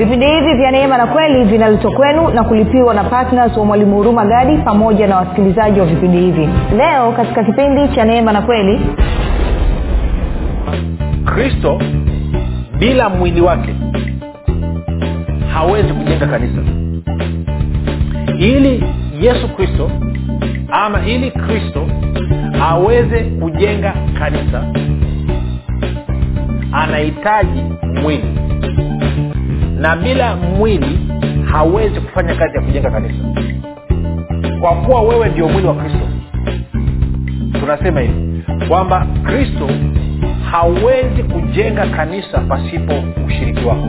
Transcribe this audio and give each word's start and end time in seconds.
vipindi 0.00 0.26
hivi 0.26 0.54
vya 0.54 0.70
neema 0.70 0.98
na 0.98 1.06
kweli 1.06 1.44
vinaletwa 1.44 1.90
kwenu 1.92 2.28
na 2.30 2.44
kulipiwa 2.44 2.94
na 2.94 3.04
ptns 3.04 3.56
wa 3.56 3.64
mwalimu 3.64 3.96
huruma 3.96 4.24
gadi 4.24 4.56
pamoja 4.56 5.06
na 5.06 5.16
wasikilizaji 5.16 5.80
wa 5.80 5.86
vipindi 5.86 6.18
hivi. 6.18 6.48
Leo 6.76 7.12
katika 7.12 7.44
kipindi 7.44 7.88
cha 7.94 8.04
neema 8.04 8.32
na 8.32 8.42
kweli 8.42 8.80
kristo 11.24 11.80
bila 12.78 13.08
mwili 13.08 13.40
wake 13.40 13.74
hawezi 15.54 15.92
kujenga 15.92 16.26
kanisa. 16.26 16.60
Ili 18.38 18.84
yesu 19.20 19.48
kristo 19.48 19.90
ama 20.72 21.06
ili 21.06 21.30
kristo 21.30 21.86
aweze 22.70 23.20
kujenga 23.24 23.94
kanisa 24.18 24.64
anahitaji 26.72 27.62
mwili 28.02 28.49
na 29.80 29.96
bila 29.96 30.36
mwili 30.36 30.98
hawezi 31.52 32.00
kufanya 32.00 32.34
kazi 32.34 32.56
ya 32.56 32.62
kujenga 32.62 32.90
kanisa. 32.90 33.14
Kwa 34.60 34.70
kuwa 34.76 35.02
wewe 35.02 35.28
ndio 35.28 35.48
mwili 35.48 35.68
wa 35.68 35.74
kristo 35.74 36.08
tunasema 37.60 38.00
hivi 38.00 38.42
kwamba 38.68 39.06
kristo 39.24 39.68
hawezi 40.50 41.22
kujenga 41.22 41.86
kanisa 41.86 42.38
pasipo 42.38 42.92
ushiriki 43.26 43.64
wako 43.64 43.88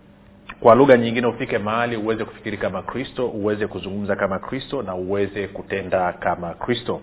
kwa 0.61 0.75
lugha 0.75 0.97
nyingine 0.97 1.27
ufike 1.27 1.57
mahali 1.57 1.97
uweze 1.97 2.25
kufikiri 2.25 2.57
kama 2.57 2.81
kristo 2.81 3.27
uweze 3.27 3.67
kuzungumza 3.67 4.15
kama 4.15 4.39
kristo 4.39 4.81
na 4.81 4.95
uweze 4.95 5.47
kutenda 5.47 6.13
kama 6.13 6.53
kristo 6.53 7.01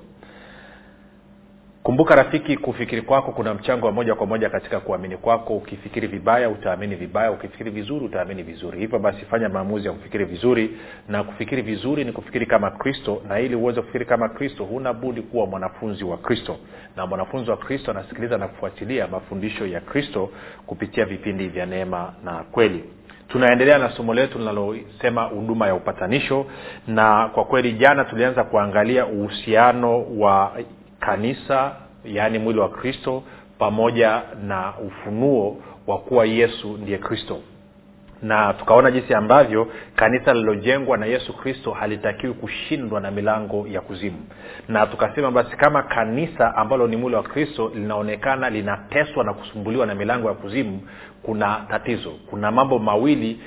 kumbuka 1.83 2.15
rafiki 2.15 2.57
kufikiri 2.57 3.03
kwako 3.03 3.33
kuna 3.33 3.55
mchango 3.55 3.87
wa 3.87 3.93
moja 3.93 4.15
kwa 4.15 4.27
moja 4.27 4.51
katika 4.51 4.81
kuamini 4.81 5.17
kwako. 5.17 5.57
Ukifikiri 5.57 6.07
vibaya 6.07 6.51
utaamini 6.51 6.95
vibaya. 6.97 7.31
Ukifikiri 7.33 7.71
vizuri 7.71 8.05
utaamini 8.05 8.43
vizuri. 8.43 8.79
Hivyo 8.79 8.99
basi 8.99 9.25
fanya 9.25 9.49
maamuzi 9.49 9.87
ya 9.87 9.93
kufikiri 9.93 10.25
vizuri. 10.25 10.79
Na 11.09 11.25
kufikiri 11.25 11.63
vizuri 11.63 12.05
ni 12.05 12.13
kufikiri 12.13 12.47
kama 12.47 12.71
kristo. 12.71 13.23
Na 13.29 13.41
ili 13.41 13.55
uweze 13.55 13.81
kufikiri 13.81 14.05
kama 14.05 14.29
kristo 14.29 14.65
huna 14.65 14.93
budi 14.93 15.23
kuwa 15.23 15.47
mwanafunzi 15.47 16.05
wa 16.05 16.17
kristo. 16.17 16.57
Na 16.97 17.07
mwanafunzi 17.07 17.51
wa 17.51 17.57
kristo 17.57 17.91
anasikiliza 17.91 18.39
na 18.39 18.49
kufuatilia 18.49 19.07
mafundisho 19.07 19.67
ya 19.67 19.81
kristo 19.81 20.31
kupitia 20.67 21.05
vipindi 21.05 21.49
vya 21.49 21.67
neema 21.67 22.13
na 22.25 22.33
kweli. 22.33 22.85
Tunaendelea 23.29 23.79
na 23.79 23.91
somo 23.91 24.15
letu 24.15 24.39
linalosema 24.39 25.23
huduma 25.23 25.67
ya 25.67 25.75
upatanisho. 25.75 26.47
Na 26.87 27.29
kwa 27.29 27.45
kweli 27.45 27.73
jana 27.73 28.05
tulianza 28.05 28.45
kuangalia 28.45 29.07
uhusiano 29.07 30.03
wa 30.19 30.53
kanisa 31.01 31.77
yaani 32.05 32.39
mwili 32.39 32.61
wa 32.61 32.69
kristo 32.69 33.23
pamoja 33.59 34.23
na 34.47 34.73
ufunuo 34.87 35.57
wa 35.87 35.99
kuwa 35.99 36.25
yesu 36.27 36.79
ndiye 36.83 36.99
kristo. 36.99 37.39
Na 38.23 38.53
tukaona 38.55 38.91
jinsi 38.91 39.15
ambavyo 39.15 39.69
kanisa 39.97 40.33
lililojengwa 40.35 40.97
na 40.99 41.07
yesu 41.07 41.37
kristo 41.37 41.71
halitakiwi 41.73 42.33
kushindwa 42.33 43.01
na 43.01 43.11
milango 43.11 43.67
ya 43.69 43.81
kuzimu. 43.81 44.19
Na 44.69 44.87
tukasema 44.87 45.31
basi 45.31 45.57
kama 45.57 45.83
kanisa 45.83 46.57
ambalo 46.57 46.87
ni 46.87 46.97
mwili 46.97 47.17
wa 47.17 47.23
kristo 47.23 47.73
linaonekana 47.75 48.51
linateswa 48.51 49.25
na 49.25 49.35
kusumbuliwa 49.35 49.87
na 49.87 49.95
milango 49.95 50.29
ya 50.29 50.35
kuzimu 50.35 50.81
kuna 51.23 51.67
tatizo. 51.71 52.11
Kuna 52.31 52.51
mambo 52.51 52.79
mawili 52.79 53.41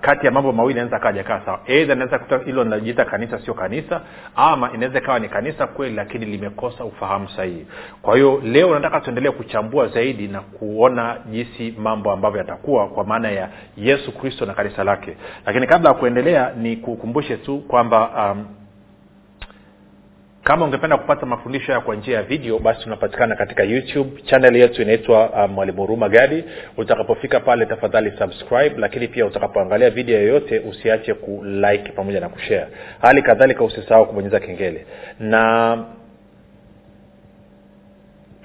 kati 0.00 0.26
ya 0.26 0.32
mambo 0.32 0.52
mawili 0.52 0.78
naweza 0.78 0.98
kawa 0.98 1.12
jakaa 1.12 1.40
sawa. 1.44 1.60
Eidha 1.66 1.94
naweza 1.94 2.18
kuta 2.18 2.38
hilo 2.38 2.64
linajiita 2.64 3.04
kanisa 3.04 3.38
sio 3.38 3.54
kanisa 3.54 4.00
ama 4.36 4.70
inaweza 4.74 4.98
ikawa 4.98 5.18
ni 5.18 5.28
kanisa 5.28 5.66
kweli 5.66 5.94
lakini 5.94 6.26
limekosa 6.26 6.84
ufahamu 6.84 7.28
sahihi. 7.28 7.66
Kwa 8.02 8.14
hiyo 8.16 8.40
leo 8.44 8.74
nataka 8.74 9.00
tuendelee 9.00 9.30
kuchambua 9.30 9.86
zaidi 9.88 10.28
na 10.28 10.40
kuona 10.40 11.16
jinsi 11.30 11.74
mambo 11.78 12.12
ambavyo 12.12 12.38
yatakuwa 12.38 12.88
kwa 12.88 13.04
maana 13.04 13.30
ya 13.30 13.48
yesu 13.76 14.12
kristo 14.12 14.46
na 14.46 14.54
kanisa 14.54 14.84
lake. 14.84 15.16
Lakini 15.46 15.66
kabla 15.66 15.88
ya 15.88 15.94
kuendelea 15.94 16.52
ni 16.56 16.76
kukumbushe 16.76 17.36
tu 17.36 17.58
kwamba 17.58 18.10
um, 18.32 18.46
kama 20.48 20.64
ungependa 20.64 20.96
kupata 20.96 21.26
mafundisho 21.26 21.66
haya 21.66 21.80
kwa 21.80 21.96
njia 21.96 22.16
ya 22.16 22.22
video 22.22 22.58
basi 22.58 22.82
tunapatikana 22.82 23.36
katika 23.36 23.62
youtube. 23.62 24.22
Chanel 24.22 24.56
yetu 24.56 24.82
inaitwa 24.82 25.30
uh, 25.30 25.50
mwalimu 25.50 25.80
huruma 25.80 26.08
gadi. 26.08 26.44
Utakapofika 26.76 27.40
pale 27.40 27.66
tafadhali 27.66 28.12
subscribe 28.18 28.74
lakini 28.78 29.08
pia 29.08 29.26
utakapoangalia 29.26 29.90
video 29.90 30.20
yoyote 30.20 30.58
usiache 30.58 31.14
kulike 31.14 31.92
pamoja 31.92 32.20
na 32.20 32.28
kushare. 32.28 32.66
Hali 33.00 33.22
kadhalika 33.22 33.64
usisahau 33.64 34.06
kubonyeza 34.06 34.40
kengele. 34.40 34.86
Na 35.20 35.84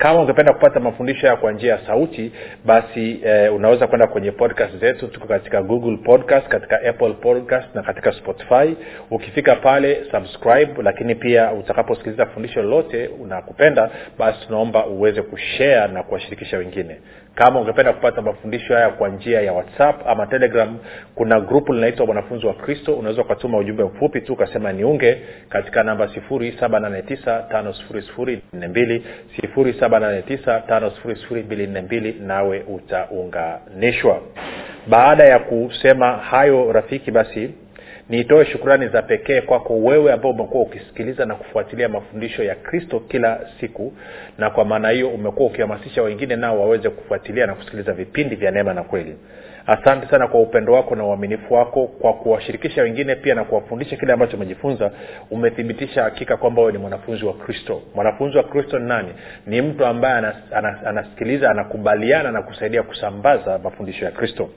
kama 0.04 0.20
ungependa 0.20 0.54
kupata 0.54 0.80
mafundisho 0.80 1.28
haya 1.28 1.36
kwa 1.40 1.52
njia 1.52 1.72
ya 1.74 1.80
sauti 1.88 2.32
basi 2.66 3.22
eh, 3.26 3.56
unaweza 3.56 3.88
kwenda 3.88 4.08
kwenye 4.08 4.32
podcast 4.32 4.78
zetu. 4.80 5.08
Tuko 5.08 5.28
katika 5.28 5.62
google 5.62 5.98
podcast 5.98 6.48
katika 6.48 6.82
apple 6.90 7.14
podcast 7.14 7.76
na 7.76 7.84
katika 7.84 8.12
spotify. 8.12 8.76
Ukifika 9.12 9.56
pale 9.56 10.04
subscribe 10.12 10.82
lakini 10.84 11.16
pia 11.16 11.52
utakaposikiliza 11.52 12.26
fundisho 12.26 12.62
lolote 12.62 13.08
unakupenda 13.08 13.90
basi 14.20 14.46
tunaomba 14.46 14.86
uweze 14.88 15.22
kushare 15.22 15.94
na 15.94 16.04
kuwashirikisha 16.04 16.58
wengine 16.58 16.98
kama 17.36 17.60
ungependa 17.62 17.94
kupata 17.94 18.22
mafundisho 18.22 18.74
haya 18.74 18.90
kwa 18.90 19.10
njia 19.10 19.42
ya 19.42 19.54
whatsapp 19.54 20.08
ama 20.08 20.28
telegram 20.28 20.78
kuna 21.16 21.40
grupu 21.40 21.74
linaitwa 21.74 22.06
mwanafunzi 22.06 22.46
wa 22.46 22.54
kristo. 22.54 22.94
Unaweza 22.96 23.22
ukatuma 23.22 23.58
ujumbe 23.58 23.84
mfupi 23.84 24.22
tu 24.22 24.34
ukasema 24.34 24.72
niunge 24.72 25.22
katika 25.50 25.84
namba 25.84 26.06
7895242 26.06 29.02
7895242 29.42 32.14
nawe 32.22 32.64
utaunganishwa. 32.68 34.22
Baada 34.88 35.24
ya 35.24 35.40
kusema 35.40 36.12
hayo 36.12 36.72
rafiki 36.72 37.12
basi 37.12 37.50
niitoe 38.10 38.46
shukurani 38.46 38.88
za 38.88 39.02
pekee 39.02 39.42
kwako 39.42 39.78
wewe 39.78 40.14
ambao 40.14 40.32
umekuwa 40.32 40.64
ukisikiliza 40.64 41.26
na 41.26 41.36
kufuatilia 41.36 41.90
mafundisho 41.90 42.44
ya 42.44 42.56
kristo 42.56 43.00
kila 43.00 43.40
siku 43.60 43.94
na 44.38 44.50
kwa 44.50 44.66
maana 44.66 44.90
hiyo 44.90 45.10
umekuwa 45.10 45.48
ukihamasisha 45.50 46.02
wengine 46.04 46.36
nao 46.36 46.60
waweze 46.60 46.90
kufuatilia 46.90 47.48
na 47.48 47.56
kusikiliza 47.56 47.94
vipindi 47.94 48.36
vya 48.36 48.52
neema 48.52 48.74
na 48.74 48.84
kweli. 48.84 49.16
Asante 49.68 50.08
sana 50.08 50.28
kwa 50.28 50.42
upendo 50.42 50.74
wako 50.74 50.96
na 50.96 51.06
uaminifu 51.06 51.54
wako 51.54 51.88
kwa 51.88 52.14
kuwashirikisha 52.14 52.82
wengine 52.82 53.16
pia 53.16 53.36
na 53.36 53.44
kuwafundisha 53.44 53.96
kile 53.96 54.14
ambacho 54.14 54.38
umejifunza. 54.38 54.92
Umethibitisha 55.32 56.04
hakika 56.04 56.38
kwamba 56.38 56.62
wewe 56.62 56.72
ni 56.74 56.78
mwanafunzi 56.78 57.26
wa 57.26 57.34
kristo. 57.34 57.82
Mwanafunzi 57.96 58.38
wa 58.38 58.44
kristo 58.44 58.80
ni 58.80 58.88
nani? 58.88 59.10
Ni 59.48 59.62
mtu 59.62 59.86
ambaye 59.86 60.16
anas, 60.16 60.36
anas, 60.52 60.86
anasikiliza 60.86 61.52
anakubaliana 61.52 62.32
na 62.32 62.42
kusaidia 62.42 62.84
kusambaza 62.84 63.60
mafundisho 63.60 64.06
ya 64.06 64.12
kristo 64.12 64.50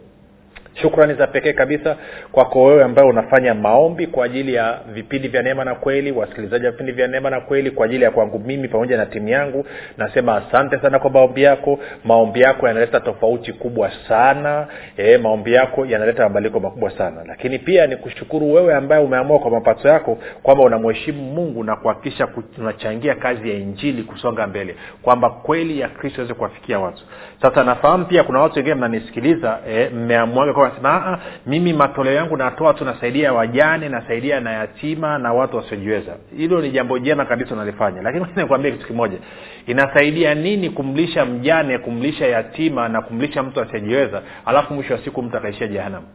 shukrani 0.83 1.15
za 1.15 1.27
pekee 1.27 1.53
kabisa 1.53 1.97
kwako 2.33 2.63
wewe 2.65 2.85
ambaye 2.85 3.09
unafanya 3.09 3.55
maombi 3.55 4.07
kwa 4.07 4.25
ajili 4.25 4.55
ya 4.55 4.79
vipindi 4.93 5.29
vya 5.29 5.43
neema 5.43 5.65
na 5.65 5.75
kweli 5.75 6.13
wasikilizaji 6.13 6.65
wa 6.67 6.71
vipindi 6.71 6.93
vya 6.93 7.07
neema 7.09 7.31
na 7.31 7.41
kweli 7.41 7.71
kwa 7.71 7.87
ajili 7.87 8.05
ya 8.05 8.11
kwangu 8.11 8.39
mimi 8.39 8.69
pamoja 8.69 8.97
na 8.97 9.07
timu 9.07 9.29
yangu. 9.29 9.67
Nasema 9.99 10.37
asante 10.37 10.79
sana 10.79 10.99
kwa 10.99 11.11
maombi 11.11 11.43
yako. 11.43 11.79
Maombi 12.05 12.41
yako 12.41 12.69
yanaleta 12.69 13.01
tofauti 13.01 13.53
kubwa 13.53 13.91
sana. 14.09 14.67
E, 14.97 15.19
maombi 15.19 15.53
yako 15.53 15.87
yanaleta 15.87 16.23
mabadiliko 16.23 16.61
makubwa 16.61 16.91
sana. 16.91 17.25
Lakini 17.27 17.59
pia 17.59 17.87
ni 17.87 17.97
kushukuru 17.97 18.53
wewe 18.53 18.75
ambaye 18.75 19.05
umeamua 19.05 19.39
kwa 19.39 19.51
mapato 19.51 19.89
yako 19.89 20.19
kwamba 20.43 20.65
unamheshimu 20.65 21.23
mungu 21.23 21.65
na 21.65 21.77
kuhakikisha 21.77 22.29
unachangia 22.59 23.15
kazi 23.15 23.51
ya 23.51 23.57
injili 23.57 24.03
kusonga 24.03 24.47
mbele 24.47 24.77
kwamba 25.03 25.31
kweli 25.31 25.81
ya 25.81 25.89
kristo 25.89 26.19
iweze 26.21 26.35
kuwafikia 26.35 26.79
watu. 26.79 27.03
Sasa 27.43 27.65
nafahamu 27.65 28.05
pia 28.05 28.25
kuna 28.25 28.41
watu 28.41 28.57
wengine 28.57 28.75
mnanisikiliza 28.75 29.59
mmeamuaga 29.95 30.53
e, 30.67 30.71
nasema 30.73 31.19
mimi 31.47 31.73
matoleo 31.73 32.13
yangu 32.15 32.37
natoa 32.37 32.75
tu 32.75 32.85
nasaidia 32.85 33.33
wajane 33.33 33.89
nasaidia 33.89 34.41
na 34.41 34.53
yatima 34.53 35.19
na 35.19 35.33
watu 35.33 35.57
wasiojiweza. 35.57 36.17
Hilo 36.37 36.61
ni 36.61 36.71
jambo 36.71 36.99
jema 36.99 37.25
kabisa 37.25 37.55
unalifanya. 37.55 38.03
Lakini 38.03 38.27
nikuambia 38.37 38.71
kitu 38.71 38.87
kimoja. 38.87 39.19
Inasaidia 39.67 40.35
nini 40.35 40.71
kumlisha 40.71 41.25
mjane 41.27 41.79
kumlisha 41.79 42.27
yatima 42.27 42.89
na 42.89 43.03
kumlisha 43.03 43.43
mtu 43.43 43.61
asiyejiweza 43.61 44.23
alafu 44.45 44.75
mwisho 44.75 44.95
wa 44.95 45.01
siku 45.01 45.23
mtu 45.23 45.37
akaishia 45.37 45.67
jehanamu? 45.69 46.07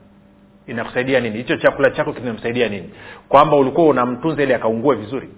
Inakusaidia 0.68 1.20
nini? 1.20 1.38
Hicho 1.38 1.58
chakula 1.58 1.90
chako 1.90 2.14
kinamsaidia 2.14 2.70
nini? 2.70 2.90
Kwamba 3.30 3.58
ulikuwa 3.58 3.88
unamtunza 3.88 4.44
ili 4.44 4.54
akaungue 4.54 4.96
vizuri 4.96 5.30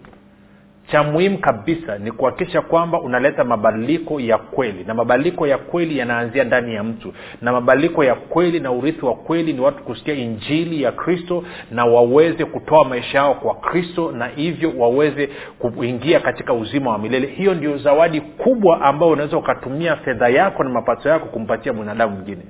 cha 0.94 1.04
muhimu 1.04 1.38
kabisa 1.38 1.98
ni 1.98 2.12
kuhakikisha 2.12 2.62
kwamba 2.62 3.02
unaleta 3.02 3.44
mabadiliko 3.44 4.20
ya 4.20 4.38
kweli. 4.38 4.84
Na 4.88 4.94
mabadiliko 4.94 5.48
ya 5.48 5.58
kweli 5.58 5.98
yanaanzia 5.98 6.44
ndani 6.44 6.74
ya 6.76 6.84
mtu. 6.84 7.14
Na 7.42 7.52
mabadiliko 7.52 8.04
ya 8.04 8.16
kweli 8.16 8.60
na 8.60 8.72
urithi 8.72 9.06
wa 9.06 9.16
kweli 9.16 9.54
ni 9.54 9.60
watu 9.60 9.84
kusikia 9.84 10.14
injili 10.14 10.82
ya 10.84 10.92
kristo 10.92 11.44
na 11.72 11.86
waweze 11.86 12.46
kutoa 12.46 12.86
maisha 12.86 13.18
yao 13.18 13.34
kwa 13.34 13.56
kristo 13.56 14.12
na 14.12 14.28
hivyo 14.28 14.74
waweze 14.78 15.30
kuingia 15.60 16.20
katika 16.20 16.54
uzima 16.54 16.92
wa 16.92 16.98
milele. 17.00 17.28
Hiyo 17.28 17.54
ndio 17.54 17.78
zawadi 17.78 18.22
kubwa 18.22 18.82
ambayo 18.82 19.12
unaweza 19.12 19.38
ukatumia 19.38 19.96
fedha 19.96 20.30
yako 20.30 20.64
na 20.64 20.70
mapato 20.70 21.10
yako 21.10 21.26
kumpatia 21.26 21.74
mwanadamu 21.74 22.16
mwingine. 22.16 22.44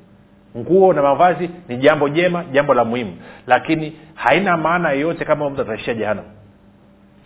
Nguo 0.58 0.94
na 0.94 1.02
mavazi 1.02 1.50
ni 1.68 1.78
jambo 1.78 2.10
jema 2.10 2.44
jambo 2.52 2.74
la 2.74 2.86
muhimu. 2.86 3.14
Lakini 3.48 3.94
haina 4.16 4.58
maana 4.58 4.92
yoyote 4.92 5.26
kama 5.26 5.50
mtu 5.50 5.62
ataishia 5.62 5.94
jehanamu 5.94 6.28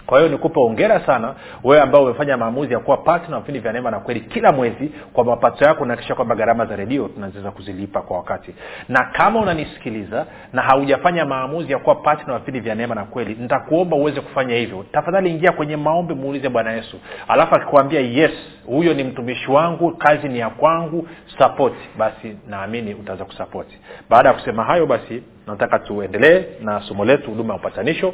kwa 0.07 0.17
hiyo 0.19 0.31
nikupe 0.31 0.59
ongera 0.59 0.99
sana 1.05 1.35
wewe 1.63 1.81
ambao 1.81 2.03
umefanya 2.03 2.37
maamuzi 2.37 2.73
ya 2.73 2.79
kuwa 2.79 2.97
patna 2.97 3.33
wa 3.35 3.39
vipindi 3.39 3.59
vya 3.59 3.73
neema 3.73 3.91
na 3.91 3.99
kweli 3.99 4.19
kila 4.19 4.51
mwezi 4.51 4.91
kwa 5.13 5.23
mapato 5.25 5.65
yako 5.65 5.83
unahakikisha 5.83 6.15
kwamba 6.15 6.35
gharama 6.35 6.65
za 6.65 6.75
redio 6.75 7.07
tunaweza 7.07 7.51
kuzilipa 7.51 8.01
kwa 8.01 8.17
wakati. 8.17 8.55
Na 8.89 9.03
kama 9.05 9.39
unanisikiliza 9.39 10.25
na 10.53 10.61
haujafanya 10.61 11.25
maamuzi 11.25 11.71
ya 11.71 11.79
kuwa 11.79 11.95
patna 11.95 12.33
wa 12.33 12.39
vipindi 12.39 12.59
vya 12.59 12.75
neema 12.75 12.95
na 12.95 13.03
kweli 13.03 13.35
nitakuomba 13.39 13.95
uweze 13.95 14.21
kufanya 14.21 14.55
hivyo. 14.55 14.85
Tafadhali 14.91 15.29
ingia 15.29 15.51
kwenye 15.51 15.77
maombi 15.77 16.13
muulize 16.13 16.49
bwana 16.49 16.71
yesu. 16.73 16.99
Alafu 17.27 17.55
akikwambia 17.55 17.99
yes 17.99 18.31
huyo 18.65 18.93
ni 18.93 19.03
mtumishi 19.03 19.51
wangu 19.51 19.91
kazi 19.91 20.29
ni 20.29 20.39
ya 20.39 20.49
kwangu 20.49 21.07
sapoti 21.39 21.89
basi 21.97 22.37
naamini 22.47 22.93
utaweza 22.93 23.25
kusapoti 23.25 23.79
baada 24.09 24.29
ya 24.29 24.35
kusema 24.35 24.63
hayo 24.63 24.85
basi 24.85 25.23
nataka 25.47 25.79
tuendelee 25.79 26.43
na 26.61 26.81
somo 26.81 27.05
letu 27.05 27.29
huduma 27.29 27.53
ya 27.53 27.59
upatanisho 27.59 28.13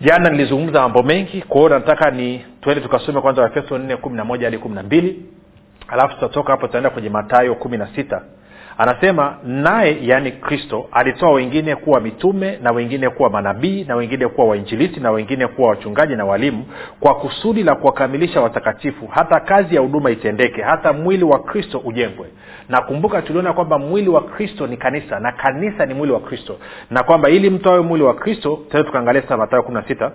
jana 0.00 0.30
nilizungumza 0.30 0.80
mambo 0.80 1.02
mengi 1.02 1.42
kwa 1.42 1.56
hiyo 1.60 1.68
nataka 1.68 2.10
ni 2.10 2.44
tuende 2.60 2.82
tukasome 2.82 3.20
kwanza 3.20 3.42
waefeso 3.42 3.78
nne 3.78 3.96
kumi 3.96 4.16
na 4.16 4.24
moja 4.24 4.46
hadi 4.46 4.58
kumi 4.58 4.74
na 4.74 4.82
mbili 4.82 5.22
alafu 5.88 6.14
tutatoka 6.14 6.52
hapo 6.52 6.66
tutaenda 6.66 6.90
kwenye 6.90 7.08
matayo 7.10 7.54
kumi 7.54 7.76
na 7.76 7.86
sita 7.94 8.22
anasema 8.78 9.36
naye 9.44 9.98
yaani 10.02 10.32
kristo 10.32 10.88
alitoa 10.92 11.30
wengine 11.32 11.76
kuwa 11.76 12.00
mitume 12.00 12.58
na 12.62 12.72
wengine 12.72 13.10
kuwa 13.10 13.30
manabii 13.30 13.84
na 13.84 13.96
wengine 13.96 14.28
kuwa 14.28 14.46
wainjilisi 14.46 15.00
na 15.00 15.10
wengine 15.10 15.46
kuwa 15.46 15.68
wachungaji 15.68 16.16
na 16.16 16.24
walimu 16.24 16.64
kwa 17.00 17.14
kusudi 17.14 17.62
la 17.62 17.74
kuwakamilisha 17.74 18.40
watakatifu 18.40 19.06
hata 19.06 19.40
kazi 19.40 19.74
ya 19.74 19.80
huduma 19.80 20.10
itendeke 20.10 20.62
hata 20.62 20.92
mwili 20.92 21.24
wa 21.24 21.38
kristo 21.42 21.78
ujengwe. 21.84 22.26
Na 22.68 22.80
kumbuka 22.82 23.22
tuliona 23.22 23.52
kwamba 23.52 23.78
mwili 23.78 24.08
wa 24.08 24.22
kristo 24.22 24.66
ni 24.66 24.76
kanisa 24.76 25.20
na 25.20 25.32
kanisa 25.32 25.86
ni 25.86 25.94
mwili 25.94 26.12
wa 26.12 26.20
kristo. 26.20 26.56
Na 26.90 27.02
kwamba 27.02 27.28
ili 27.30 27.50
mtu 27.50 27.70
awe 27.70 27.80
mwili 27.80 28.04
wa 28.04 28.14
kristo 28.14 28.60
tena 28.70 28.84
tukaangalia 28.84 29.22
sasa 29.22 29.36
matayo 29.36 29.62
kumi 29.62 29.74
na 29.74 29.88
sita. 29.88 30.12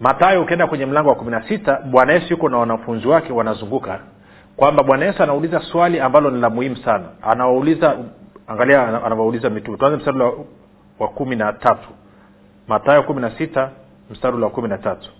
Matayo 0.00 0.42
ukienda 0.42 0.66
kwenye 0.66 0.86
mlango 0.86 1.08
wa 1.08 1.14
kumi 1.14 1.30
na 1.30 1.48
sita 1.48 1.80
bwana 1.84 2.12
yesu 2.12 2.26
yuko 2.30 2.48
na 2.48 2.58
wanafunzi 2.58 3.08
wake 3.08 3.32
wanazunguka 3.32 4.00
kwamba 4.60 4.82
bwana 4.82 5.04
yesu 5.06 5.22
anauliza 5.22 5.60
swali 5.60 6.00
ambalo 6.00 6.30
ni 6.30 6.40
la 6.40 6.50
muhimu 6.50 6.76
sana. 6.76 7.04
Anawauliza 7.22 7.96
angalia 8.46 9.04
anawauliza 9.04 9.50
mitume. 9.50 9.76
Tuanze 9.78 9.96
mstari 9.96 10.18
wa, 10.98 11.08
kumi 11.08 11.36
na 11.36 11.52
tatu. 11.52 11.88
Matayo 12.68 13.02
kumi 13.02 13.20
na 13.20 13.30
sita 13.30 13.70
mstari 14.10 14.42
wa 14.42 14.50
kumi 14.50 14.68
na 14.68 14.78
tatu. 14.78 15.10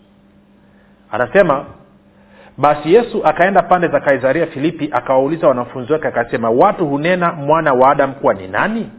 Anasema 1.10 1.64
basi 2.58 2.94
yesu 2.94 3.25
akaenda 3.25 3.62
pande 3.62 3.88
za 3.88 4.00
kaisaria 4.00 4.46
filipi 4.46 4.88
akawauliza 4.92 5.48
wanafunzi 5.48 5.93
wake 5.93 6.08
akasema 6.08 6.50
watu 6.50 6.86
hunena 6.86 7.32
mwana 7.32 7.72
wa 7.72 7.90
adamu 7.90 8.14
kuwa 8.14 8.34
ni 8.34 8.48
nani 8.48 8.90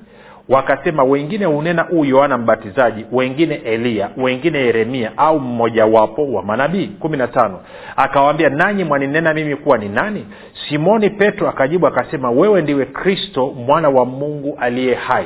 wakasema 0.51 1.03
wengine 1.03 1.45
hunena 1.45 1.81
huu 1.81 2.05
yohana 2.05 2.37
mbatizaji 2.37 3.05
wengine 3.11 3.55
eliya 3.55 4.09
wengine 4.17 4.59
yeremia 4.59 5.11
au 5.17 5.39
mmojawapo 5.39 6.31
wa 6.33 6.43
manabii. 6.43 6.87
Kumi 6.87 7.17
na 7.17 7.27
tano. 7.27 7.59
Akawaambia 7.95 8.49
nanyi 8.49 8.83
mwaninena 8.83 9.33
mimi 9.33 9.55
kuwa 9.55 9.77
ni 9.77 9.89
nani? 9.89 10.25
Simoni 10.69 11.09
petro 11.09 11.49
akajibu 11.49 11.87
akasema 11.87 12.31
wewe 12.31 12.61
ndiwe 12.61 12.85
kristo 12.85 13.45
mwana 13.67 13.89
wa 13.89 14.05
mungu 14.05 14.57
aliye 14.59 14.95
hai. 14.95 15.25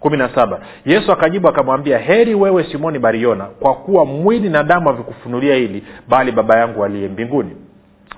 Kumi 0.00 0.16
na 0.16 0.28
saba. 0.34 0.60
Yesu 0.86 1.12
akajibu 1.12 1.48
akamwambia 1.48 1.98
heri 1.98 2.34
wewe 2.34 2.64
simoni 2.64 2.98
bariona 2.98 3.44
kwa 3.44 3.74
kuwa 3.74 4.04
mwili 4.04 4.48
na 4.48 4.62
damu 4.62 4.88
havikufunulia 4.88 5.54
hili 5.54 5.82
bali 6.08 6.32
baba 6.32 6.58
yangu 6.58 6.84
aliye 6.84 7.08
mbinguni 7.08 7.50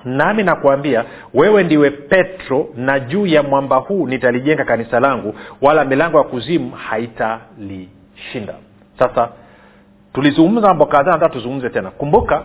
nami 0.06 0.42
nakuambia 0.42 1.04
wewe 1.34 1.62
ndiwe 1.62 1.90
petro 1.90 2.68
na 2.76 3.00
juu 3.00 3.26
ya 3.26 3.42
mwamba 3.42 3.76
huu 3.76 4.06
nitalijenga 4.06 4.64
kanisa 4.64 5.00
langu 5.00 5.34
wala 5.62 5.84
milango 5.84 6.18
ya 6.18 6.24
kuzimu 6.24 6.70
haitalishinda. 6.70 8.54
Sasa 8.98 9.28
tulizungumza 10.12 10.68
mambo 10.68 10.86
kadhaa 10.86 11.12
nataka 11.12 11.32
tuzungumze 11.34 11.70
tena. 11.70 11.90
Kumbuka 11.90 12.42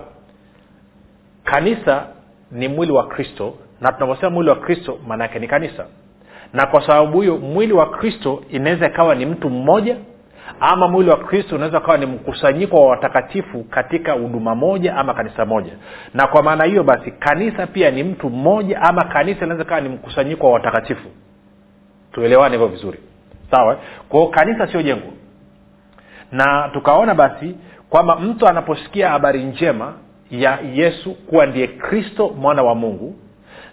kanisa 1.44 2.08
ni 2.52 2.68
mwili 2.68 2.92
wa 2.92 3.08
kristo 3.08 3.54
na 3.82 3.92
tunavyosema 3.92 4.30
mwili 4.30 4.50
wa 4.50 4.56
kristo 4.56 5.00
maana 5.08 5.24
yake 5.24 5.40
ni 5.40 5.48
kanisa. 5.48 5.86
Na 6.54 6.66
kwa 6.68 6.88
sababu 6.88 7.22
hiyo 7.22 7.38
mwili 7.38 7.74
wa 7.74 7.90
kristo 7.90 8.44
inaweza 8.50 8.88
ikawa 8.88 9.16
ni 9.16 9.26
mtu 9.26 9.50
mmoja 9.50 9.98
ama 10.60 10.88
mwili 10.88 11.10
wa 11.10 11.18
kristo 11.18 11.56
unaweza 11.56 11.78
ukawa 11.78 11.98
ni 11.98 12.06
mkusanyiko 12.06 12.82
wa 12.82 12.88
watakatifu 12.90 13.64
katika 13.64 14.12
huduma 14.14 14.56
moja 14.56 14.96
ama 14.96 15.14
kanisa 15.14 15.46
moja. 15.46 15.72
Na 16.14 16.28
kwa 16.28 16.44
maana 16.44 16.64
hiyo 16.64 16.84
basi 16.84 17.12
kanisa 17.12 17.68
pia 17.68 17.92
ni 17.92 18.04
mtu 18.04 18.30
mmoja 18.30 18.82
ama 18.82 19.04
kanisa 19.04 19.46
inaweza 19.46 19.66
kawa 19.66 19.82
ni 19.82 19.90
mkusanyiko 19.90 20.48
wa 20.48 20.54
watakatifu. 20.54 21.08
Tuelewane 22.12 22.52
hivyo 22.58 22.68
vizuri. 22.68 23.00
Sawa 23.52 23.78
kwao 24.10 24.28
kanisa 24.28 24.68
sio 24.68 24.82
jengo. 24.82 25.14
Na 26.32 26.70
tukaona 26.74 27.16
basi 27.16 27.56
kwamba 27.90 28.16
mtu 28.16 28.48
anaposikia 28.48 29.10
habari 29.10 29.44
njema 29.44 29.94
ya 30.32 30.60
yesu 30.74 31.14
kuwa 31.16 31.46
ndiye 31.46 31.68
kristo 31.68 32.30
mwana 32.38 32.64
wa 32.64 32.76
mungu 32.76 33.16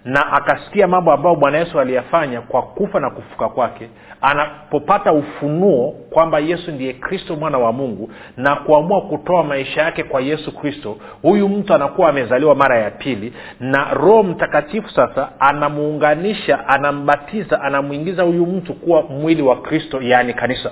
na 0.05 0.31
akasikia 0.33 0.87
mambo 0.87 1.11
ambayo 1.11 1.35
bwana 1.35 1.57
yesu 1.57 1.79
aliyafanya 1.79 2.41
kwa 2.41 2.61
kufa 2.61 2.99
na 2.99 3.09
kufuka 3.09 3.49
kwake 3.49 3.89
anapopata 4.21 5.13
ufunuo 5.13 5.91
kwamba 6.09 6.39
yesu 6.39 6.71
ndiye 6.71 6.93
kristo 6.93 7.35
mwana 7.35 7.57
wa 7.57 7.71
mungu 7.73 8.09
na 8.37 8.55
kuamua 8.55 9.01
kutoa 9.01 9.43
maisha 9.43 9.81
yake 9.81 10.03
kwa 10.03 10.21
yesu 10.21 10.55
kristo 10.55 10.97
huyu 11.21 11.49
mtu 11.49 11.73
anakuwa 11.73 12.09
amezaliwa 12.09 12.55
mara 12.55 12.77
ya 12.79 12.91
pili 12.91 13.33
na 13.59 13.93
roho 13.93 14.23
mtakatifu 14.23 14.89
sasa 14.89 15.29
anamuunganisha 15.39 16.67
anambatiza 16.67 17.61
anamwingiza 17.61 18.23
huyu 18.23 18.45
mtu 18.45 18.73
kuwa 18.73 19.01
mwili 19.01 19.41
wa 19.41 19.61
kristo 19.61 20.01
yaani 20.01 20.33
kanisa 20.33 20.71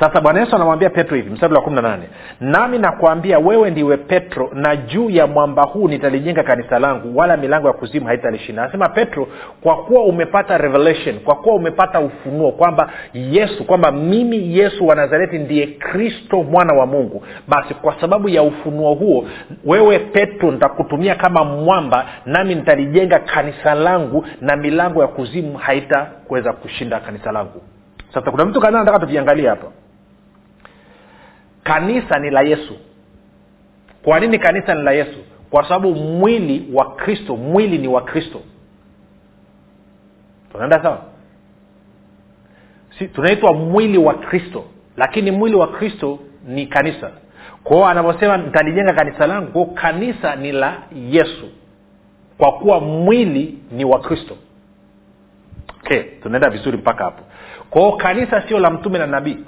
sasa 0.00 0.20
bwana 0.20 0.40
yesu 0.40 0.56
anamwambia 0.56 0.90
petro 0.90 1.16
hivi 1.16 1.30
mstari 1.30 1.54
wa 1.54 1.60
kumi 1.62 1.76
na 1.76 1.82
nane 1.82 2.02
nami 2.40 2.78
nakwambia 2.78 3.38
wewe 3.38 3.70
ndiwe 3.70 3.96
petro 3.96 4.50
na 4.54 4.76
juu 4.76 5.10
ya 5.10 5.26
mwamba 5.26 5.62
huu 5.62 5.88
nitalijenga 5.88 6.42
kanisa 6.42 6.78
langu 6.78 7.18
wala 7.18 7.36
milango 7.36 7.66
ya 7.66 7.72
kuzimu 7.72 8.06
haitalishinda 8.06 8.62
anasema 8.62 8.88
petro 8.88 9.28
kwa 9.62 9.76
kuwa 9.76 10.04
umepata 10.04 10.58
revelation 10.58 11.20
kwa 11.20 11.34
kuwa 11.34 11.54
umepata 11.54 12.00
ufunuo 12.00 12.52
kwamba 12.52 12.90
yesu 13.14 13.64
kwamba 13.64 13.92
mimi 13.92 14.58
yesu 14.58 14.86
wa 14.86 14.94
nazareti 14.94 15.38
ndiye 15.38 15.66
kristo 15.66 16.42
mwana 16.42 16.72
wa 16.74 16.86
mungu 16.86 17.22
basi 17.48 17.74
kwa 17.74 18.00
sababu 18.00 18.28
ya 18.28 18.42
ufunuo 18.42 18.94
huo 18.94 19.24
wewe 19.64 19.98
petro 19.98 20.50
nitakutumia 20.50 21.14
kama 21.14 21.44
mwamba 21.44 22.06
nami 22.26 22.54
nitalijenga 22.54 23.18
kanisa 23.18 23.74
langu 23.74 24.24
na 24.40 24.56
milango 24.56 25.02
ya 25.02 25.08
kuzimu 25.08 25.58
haitaweza 25.58 26.52
kushinda 26.52 27.00
kanisa 27.00 27.32
langu. 27.32 27.62
Sasa 28.14 28.30
kuna 28.30 28.44
mtu 28.44 28.60
kadhaa 28.60 28.78
nataka 28.78 28.98
tuviangalie 28.98 29.48
hapa 29.48 29.66
kanisa 31.68 32.18
ni 32.18 32.30
la 32.30 32.40
yesu. 32.42 32.76
Kwa 34.02 34.20
nini 34.20 34.38
kanisa 34.38 34.74
ni 34.74 34.82
la 34.82 34.92
yesu? 34.92 35.18
Kwa 35.50 35.62
sababu 35.62 35.94
mwili 35.94 36.68
wa 36.72 36.94
kristo 36.94 37.36
mwili 37.36 37.78
ni 37.78 37.88
wa 37.88 38.02
kristo. 38.02 38.40
Tunaenda 40.52 40.82
sawa? 40.82 41.02
Si, 42.98 43.08
tunaitwa 43.08 43.52
mwili 43.52 43.98
wa 43.98 44.14
kristo 44.14 44.64
lakini 44.96 45.30
mwili 45.30 45.56
wa 45.56 45.66
kristo 45.68 46.18
ni 46.46 46.66
kanisa. 46.66 47.10
Kwao 47.64 47.86
anavyosema 47.86 48.36
nitalijenga 48.36 48.92
kanisa 48.92 49.26
langu 49.26 49.52
kwao 49.52 49.64
kanisa 49.66 50.36
ni 50.36 50.52
la 50.52 50.76
yesu. 51.10 51.48
Kwa 52.38 52.52
kuwa 52.52 52.80
mwili 52.80 53.58
ni 53.72 53.84
wa 53.84 54.00
kristo. 54.00 54.36
Okay 55.80 56.02
tunaenda 56.22 56.50
vizuri 56.50 56.76
mpaka 56.78 57.04
hapo. 57.04 57.22
Kwao 57.70 57.92
kanisa 57.92 58.48
sio 58.48 58.58
la 58.58 58.70
mtume 58.70 58.98
na 58.98 59.06
nabii 59.06 59.38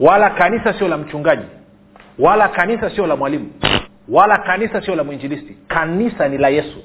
wala 0.00 0.30
kanisa 0.30 0.72
sio 0.78 0.88
la 0.88 0.96
mchungaji. 0.96 1.46
Wala 2.18 2.48
kanisa 2.48 2.90
sio 2.90 3.06
la 3.06 3.16
mwalimu. 3.16 3.50
Wala 4.08 4.38
kanisa 4.38 4.80
sio 4.82 4.94
la 4.94 5.04
mwinjilisti. 5.04 5.56
Kanisa 5.68 6.28
ni 6.28 6.38
la 6.38 6.48
yesu. 6.48 6.78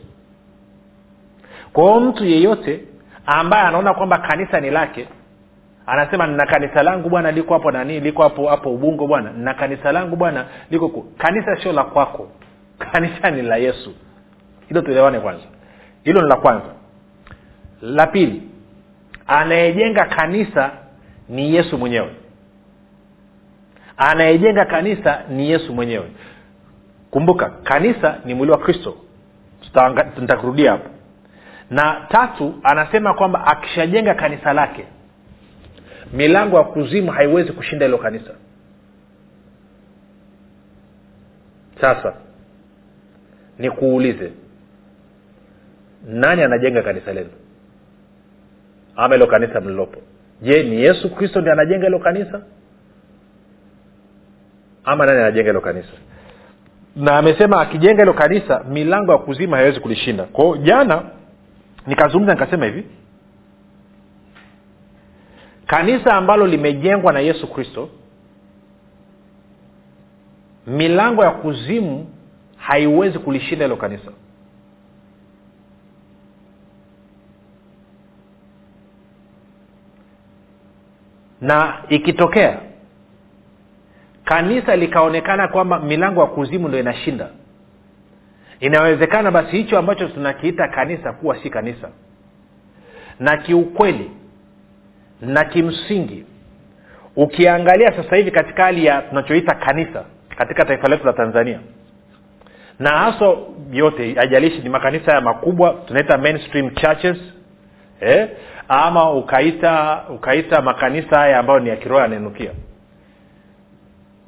Kwao 1.73 1.99
mtu 1.99 2.25
yeyote 2.25 2.81
ambaye 3.25 3.63
anaona 3.67 3.93
kwamba 3.93 4.17
kanisa 4.17 4.59
ni 4.61 4.69
lake 4.69 5.07
anasema 5.85 6.27
nina 6.27 6.45
kanisa 6.45 6.83
langu 6.83 7.09
bwana 7.09 7.31
liko 7.31 7.53
hapo 7.53 7.71
nanii 7.71 7.99
liko 7.99 8.23
hapo 8.23 8.47
hapo 8.49 8.73
ubungo 8.73 9.07
bwana. 9.07 9.31
Nina 9.31 9.53
kanisa 9.53 9.91
langu 9.91 10.15
bwana 10.15 10.45
liko 10.71 10.89
ku. 10.89 11.01
kanisa 11.17 11.55
sio 11.63 11.71
la 11.73 11.83
kwako. 11.83 12.27
Kanisa 12.91 13.31
ni 13.31 13.41
la 13.41 13.55
yesu. 13.57 13.93
Hilo 14.67 14.81
tuelewane 14.81 15.19
kwanza. 15.19 15.43
Hilo 16.03 16.21
ni 16.21 16.29
la 16.29 16.35
kwanza. 16.35 16.65
La 17.81 18.07
pili 18.07 18.41
anayejenga 19.27 20.05
kanisa 20.05 20.71
ni 21.29 21.55
yesu 21.55 21.77
mwenyewe 21.77 22.09
anayejenga 23.97 24.65
kanisa 24.65 25.21
ni 25.29 25.49
yesu 25.49 25.73
mwenyewe. 25.73 26.11
Kumbuka 27.11 27.49
kanisa 27.49 28.19
ni 28.25 28.33
mwili 28.33 28.51
wa 28.51 28.57
kristo. 28.57 28.97
Nitakurudia 30.21 30.71
hapo. 30.71 30.89
Na 31.69 32.05
tatu 32.09 32.55
anasema 32.63 33.13
kwamba 33.13 33.47
akishajenga 33.47 34.13
kanisa 34.13 34.53
lake 34.53 34.85
milango 36.13 36.57
ya 36.57 36.63
kuzimu 36.63 37.11
haiwezi 37.11 37.51
kushinda 37.51 37.85
hilo 37.85 37.97
kanisa. 37.97 38.31
Sasa 41.81 42.13
nikuulize 43.59 44.31
nani 46.07 46.43
anajenga 46.43 46.81
kanisa 46.81 47.13
lenu? 47.13 47.29
Ama 48.95 49.13
hilo 49.15 49.27
kanisa 49.27 49.61
mlilopo? 49.61 50.01
Je 50.41 50.63
ni 50.63 50.81
yesu 50.81 51.15
kristo 51.15 51.41
ndi 51.41 51.49
anajenga 51.49 51.85
hilo 51.85 51.99
kanisa 51.99 52.41
ama 54.85 55.05
nani 55.05 55.19
anajenga 55.19 55.49
hilo 55.49 55.61
kanisa? 55.61 55.89
Na 56.95 57.17
amesema 57.17 57.61
akijenga 57.61 58.01
hilo 58.01 58.13
kanisa 58.13 58.63
milango 58.63 59.11
ya 59.11 59.17
kuzima 59.17 59.57
haiwezi 59.57 59.79
kulishinda. 59.79 60.23
Kwao 60.23 60.57
jana 60.57 61.03
nikazungumza 61.87 62.33
nikasema 62.33 62.65
hivi 62.65 62.85
kanisa 65.67 66.13
ambalo 66.13 66.47
limejengwa 66.47 67.13
na 67.13 67.19
yesu 67.19 67.47
kristo 67.47 67.89
milango 70.67 71.23
ya 71.23 71.31
kuzimu 71.31 72.07
haiwezi 72.57 73.19
kulishinda 73.19 73.65
hilo 73.65 73.75
kanisa. 73.77 74.11
Na 81.41 81.83
ikitokea 81.89 82.59
kanisa 84.25 84.75
likaonekana 84.75 85.47
kwamba 85.47 85.79
milango 85.79 86.21
ya 86.21 86.27
kuzimu 86.27 86.67
ndo 86.67 86.79
inashinda 86.79 87.27
inawezekana 88.59 89.31
basi 89.31 89.57
hicho 89.57 89.77
ambacho 89.79 90.07
tunakiita 90.07 90.67
kanisa 90.67 91.13
kuwa 91.13 91.37
si 91.43 91.49
kanisa 91.49 91.89
na 93.19 93.37
kiukweli 93.37 94.11
na 95.21 95.45
kimsingi 95.45 96.25
ukiangalia 97.15 97.91
sasa 97.91 98.15
hivi 98.15 98.31
katika 98.31 98.63
hali 98.63 98.85
ya 98.85 99.01
tunachoita 99.01 99.55
kanisa 99.55 100.03
katika 100.37 100.65
taifa 100.65 100.87
letu 100.87 101.05
la 101.05 101.13
tanzania 101.13 101.59
na 102.79 102.89
haswa 102.89 103.37
yote 103.71 104.15
ajalishi 104.19 104.59
ni 104.61 104.69
makanisa 104.69 105.11
ya 105.13 105.21
makubwa 105.21 105.73
tunaita 105.87 106.17
mainstream 106.17 106.69
churches 106.71 107.17
eh? 107.99 108.27
ama 108.67 109.11
ukaita 109.11 110.03
ukaita 110.09 110.61
makanisa 110.61 111.17
haya 111.17 111.39
ambayo 111.39 111.59
ni 111.59 111.69
ya 111.69 111.75
kiroho 111.75 112.01
yanaenukia 112.01 112.51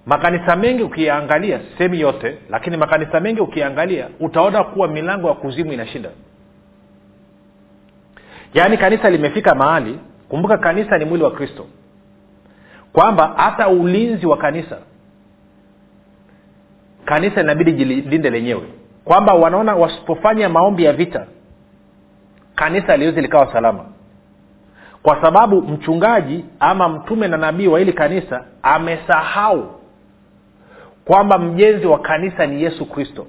makanisa 0.08 0.56
mengi 0.56 0.84
ukiyaangalia 0.84 1.60
sehemu 1.78 1.96
yote 1.96 2.38
lakini 2.50 2.78
makanisa 2.78 3.20
mengi 3.20 3.42
ukiangalia 3.42 4.08
utaona 4.20 4.64
kuwa 4.64 4.88
milango 4.88 5.28
ya 5.28 5.34
kuzimu 5.34 5.74
inashinda. 5.74 6.10
Yaani 8.54 8.78
kanisa 8.78 9.10
limefika 9.10 9.56
mahali 9.56 10.00
kumbuka 10.30 10.58
kanisa 10.58 10.98
ni 10.98 11.06
mwili 11.06 11.24
wa 11.24 11.32
kristo. 11.32 11.66
Kwamba 12.94 13.34
hata 13.38 13.68
ulinzi 13.70 14.26
wa 14.26 14.38
kanisa 14.38 14.78
kanisa 17.06 17.42
linabidi 17.42 17.72
jilinde 17.74 18.30
lenyewe. 18.30 18.64
Kwamba 19.06 19.34
wanaona 19.34 19.76
wasipofanya 19.76 20.50
maombi 20.50 20.84
ya 20.84 20.94
vita 20.94 21.26
kanisa 22.56 22.98
liwezi 22.98 23.22
likawa 23.22 23.54
salama. 23.54 23.86
Kwa 25.04 25.22
sababu 25.22 25.62
mchungaji 25.62 26.46
ama 26.60 26.90
mtume 26.90 27.28
na 27.28 27.38
nabii 27.38 27.68
wa 27.68 27.80
hili 27.80 27.94
kanisa 27.94 28.46
amesahau 28.64 29.76
kwamba 31.08 31.38
mjenzi 31.40 31.88
wa 31.88 32.00
kanisa 32.00 32.46
ni 32.46 32.64
yesu 32.64 32.86
kristo. 32.86 33.28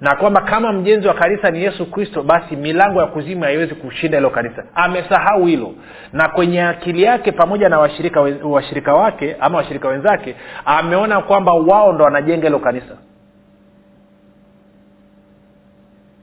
Na 0.00 0.16
kwamba 0.16 0.40
kama 0.40 0.72
mjenzi 0.72 1.08
wa 1.08 1.14
kanisa 1.14 1.50
ni 1.50 1.62
yesu 1.62 1.90
kristo 1.90 2.22
basi 2.22 2.56
milango 2.56 3.00
ya 3.00 3.06
kuzimu 3.06 3.42
haiwezi 3.44 3.74
kushinda 3.74 4.18
hilo 4.18 4.30
kanisa. 4.30 4.64
Amesahau 4.74 5.46
hilo. 5.46 5.74
Na 6.12 6.28
kwenye 6.28 6.62
akili 6.62 7.02
yake 7.02 7.32
pamoja 7.32 7.68
na 7.68 7.78
washirika 7.78 8.20
washirika 8.42 8.94
wake 8.94 9.36
ama 9.40 9.58
washirika 9.58 9.88
wenzake 9.88 10.34
ameona 10.64 11.20
kwamba 11.20 11.52
wao 11.52 11.92
ndo 11.92 12.04
wanajenga 12.04 12.46
hilo 12.46 12.58
kanisa. 12.58 12.96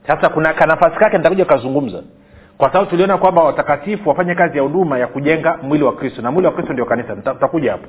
Sasa 0.06 0.28
kuna 0.28 0.54
kanafasi 0.54 0.96
kake 0.96 1.16
nitakuja 1.18 1.44
ukazungumza 1.44 2.02
kwa 2.58 2.68
sababu 2.72 2.90
tuliona 2.90 3.18
kwamba 3.18 3.42
watakatifu 3.44 4.08
wafanye 4.08 4.34
kazi 4.34 4.56
ya 4.56 4.62
huduma 4.62 4.98
ya 4.98 5.06
kujenga 5.06 5.56
mwili 5.62 5.84
wa 5.84 5.92
kristo. 5.96 6.22
Na 6.22 6.30
mwili 6.30 6.46
wa 6.46 6.52
kristo 6.52 6.72
ndio 6.72 6.84
kanisa. 6.86 7.16
Tutakuja 7.16 7.72
hapo 7.72 7.86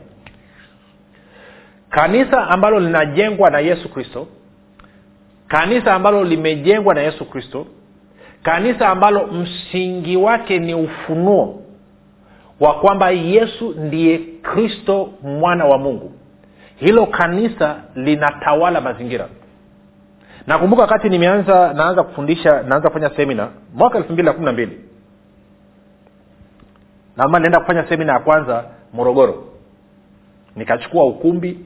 kanisa 1.89 2.47
ambalo 2.47 2.79
linajengwa 2.79 3.49
na 3.49 3.59
yesu 3.59 3.89
kristo 3.89 4.27
kanisa 5.47 5.93
ambalo 5.93 6.23
limejengwa 6.23 6.93
na 6.93 7.01
yesu 7.01 7.25
kristo 7.25 7.67
kanisa 8.43 8.89
ambalo 8.89 9.27
msingi 9.27 10.17
wake 10.17 10.59
ni 10.59 10.73
ufunuo 10.73 11.61
wa 12.59 12.73
kwamba 12.73 13.09
yesu 13.09 13.75
ndiye 13.77 14.17
kristo 14.41 15.09
mwana 15.23 15.65
wa 15.65 15.77
mungu. 15.77 16.11
Hilo 16.75 17.05
kanisa 17.05 17.75
linatawala 17.95 18.81
mazingira. 18.81 19.27
Nakumbuka 20.47 20.81
wakati 20.81 21.09
nimeanza 21.09 21.73
naanza 21.73 22.03
kufundisha 22.03 22.61
naanza 22.63 22.89
kufanya 22.89 23.09
semina 23.15 23.49
mwaka 23.73 23.97
elfu 23.97 24.13
mbili 24.13 24.25
na 24.25 24.33
kumi 24.33 24.45
na 24.45 24.51
mbili. 24.51 24.79
Naama 27.17 27.39
naenda 27.39 27.59
kufanya 27.59 27.87
semina 27.89 28.13
ya 28.13 28.19
kwanza 28.19 28.63
morogoro. 28.93 29.43
Nikachukua 30.55 31.03
ukumbi 31.05 31.59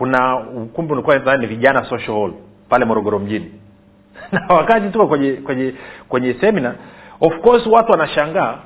kuna 0.00 0.36
ukumbi 0.38 0.92
ulikuwa 0.92 1.36
ni 1.36 1.46
vijana 1.46 1.84
social 1.84 2.16
hall 2.16 2.32
pale 2.68 2.84
morogoro 2.84 3.18
mjini. 3.18 3.52
Na 4.32 4.54
wakati 4.54 4.88
tuko 4.90 5.06
kwenye 5.06 5.32
kwenye 5.32 5.74
kwenye 6.08 6.34
semina 6.34 6.74
of 7.20 7.40
course 7.40 7.66
watu 7.66 7.90
wanashangaa 7.92 8.58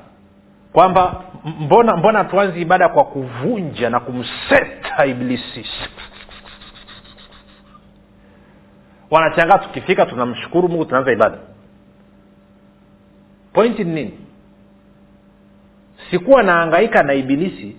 kwamba 0.73 1.23
mbona 1.59 1.97
mbona 1.97 2.23
tuanzi 2.23 2.61
ibada 2.61 2.89
kwa 2.89 3.03
kuvunja 3.05 3.89
na 3.89 3.99
kumseta 3.99 5.05
iblisi? 5.05 5.65
Wanashangaa 9.11 9.57
tukifika 9.57 10.05
tunamshukuru 10.05 10.69
mungu 10.69 10.85
tunaanza 10.85 11.11
ibada. 11.11 11.37
Pointi 13.53 13.83
ni 13.83 13.93
nini? 13.93 14.19
Sikuwa 16.11 16.43
naangaika 16.43 17.03
na 17.03 17.13
ibilisi 17.13 17.77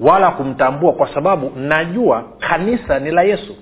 wala 0.00 0.30
kumtambua 0.30 0.92
kwa 0.92 1.14
sababu 1.14 1.52
najua 1.56 2.24
kanisa 2.38 2.98
ni 2.98 3.10
la 3.10 3.22
yesu. 3.22 3.56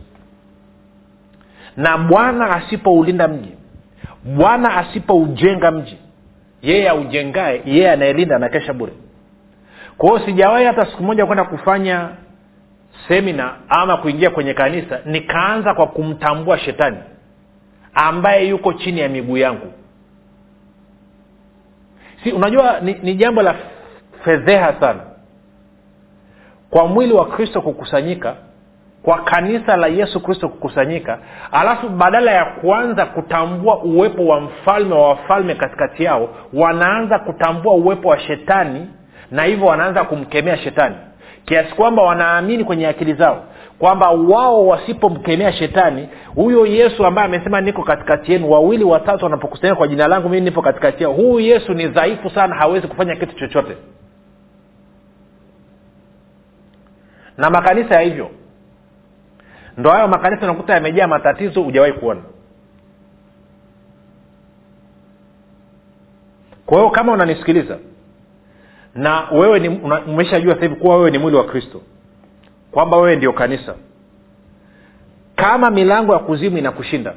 Na 1.76 1.98
bwana 1.98 2.50
asipoulinda 2.56 3.28
mji 3.28 3.54
bwana 4.24 4.76
asipoujenga 4.76 5.70
mji 5.70 5.98
yeye 6.62 6.88
aujengae 6.88 7.62
yeye 7.64 7.90
anayelinda 7.90 8.36
anakesha 8.36 8.72
bure. 8.72 8.92
Kwa 9.98 10.10
hiyo 10.10 10.26
sijawahi 10.26 10.64
hata 10.64 10.86
siku 10.86 11.02
moja 11.02 11.26
kwenda 11.26 11.44
kufanya 11.44 12.08
semina 13.08 13.54
ama 13.68 13.96
kuingia 13.96 14.30
kwenye 14.30 14.54
kanisa 14.54 15.00
nikaanza 15.04 15.74
kwa 15.74 15.86
kumtambua 15.86 16.58
shetani 16.58 16.96
ambaye 17.94 18.48
yuko 18.48 18.72
chini 18.72 19.00
ya 19.00 19.08
miguu 19.08 19.36
yangu. 19.36 19.72
Si 22.24 22.32
unajua 22.32 22.80
ni, 22.80 22.94
ni 23.02 23.14
jambo 23.14 23.42
la 23.42 23.54
fedheha 24.24 24.80
sana 24.80 25.00
kwa 26.70 26.86
mwili 26.86 27.12
wa 27.14 27.26
kristo 27.26 27.60
kukusanyika 27.60 28.34
kwa 29.02 29.18
kanisa 29.18 29.76
la 29.76 29.86
yesu 29.86 30.20
kristo 30.22 30.48
kukusanyika 30.48 31.18
alafu 31.52 31.88
badala 31.88 32.30
ya 32.30 32.44
kuanza 32.44 33.06
kutambua 33.06 33.78
uwepo 33.82 34.26
wa 34.26 34.40
mfalme 34.40 34.94
wa 34.94 35.08
wafalme 35.08 35.54
katikati 35.54 36.04
yao 36.04 36.28
wanaanza 36.52 37.18
kutambua 37.18 37.74
uwepo 37.74 38.08
wa 38.08 38.18
shetani 38.18 38.86
na 39.30 39.44
hivyo 39.44 39.66
wanaanza 39.66 40.04
kumkemea 40.04 40.56
shetani. 40.56 40.94
Kiasi 41.44 41.74
kwamba 41.74 42.02
wanaamini 42.02 42.64
kwenye 42.64 42.86
akili 42.88 43.14
zao 43.14 43.42
kwamba 43.78 44.10
wao 44.10 44.66
wasipomkemea 44.66 45.52
shetani 45.52 46.08
huyo 46.34 46.66
yesu 46.66 47.06
ambaye 47.06 47.26
amesema 47.28 47.60
niko 47.60 47.82
katikati 47.82 48.32
yenu 48.32 48.50
wawili 48.50 48.84
watatu 48.84 49.24
wanapokusanyika 49.24 49.76
kwa 49.76 49.88
jina 49.88 50.08
langu 50.08 50.28
mimi 50.28 50.40
nipo 50.44 50.62
katikati 50.62 51.02
yao 51.02 51.12
huyu 51.12 51.40
yesu 51.40 51.74
ni 51.74 51.86
dhaifu 51.88 52.30
sana 52.30 52.54
hawezi 52.56 52.86
kufanya 52.88 53.16
kitu 53.16 53.34
chochote 53.36 53.76
na 57.38 57.50
makanisa 57.50 57.94
ya 57.94 58.00
hivyo. 58.00 58.30
Ndo 59.78 59.90
hayo 59.90 60.08
makanisa 60.08 60.42
unakuta 60.44 60.74
yamejaa 60.74 61.06
matatizo 61.06 61.62
hujawahi 61.62 61.92
kuona. 61.92 62.22
Kwa 66.66 66.78
hiyo 66.78 66.90
kama 66.90 67.12
unanisikiliza 67.12 67.78
na 68.94 69.28
wewe 69.32 69.60
ni 69.60 69.68
umeshajua 70.06 70.54
hivi 70.54 70.74
kuwa 70.74 70.96
wewe 70.96 71.10
ni 71.10 71.18
mwili 71.18 71.36
wa 71.36 71.44
kristo 71.44 71.80
kwamba 72.72 72.96
wewe 72.96 73.16
ndio 73.16 73.32
kanisa. 73.32 73.74
Kama 75.36 75.70
milango 75.70 76.12
ya 76.12 76.18
kuzimu 76.18 76.58
inakushinda 76.58 77.14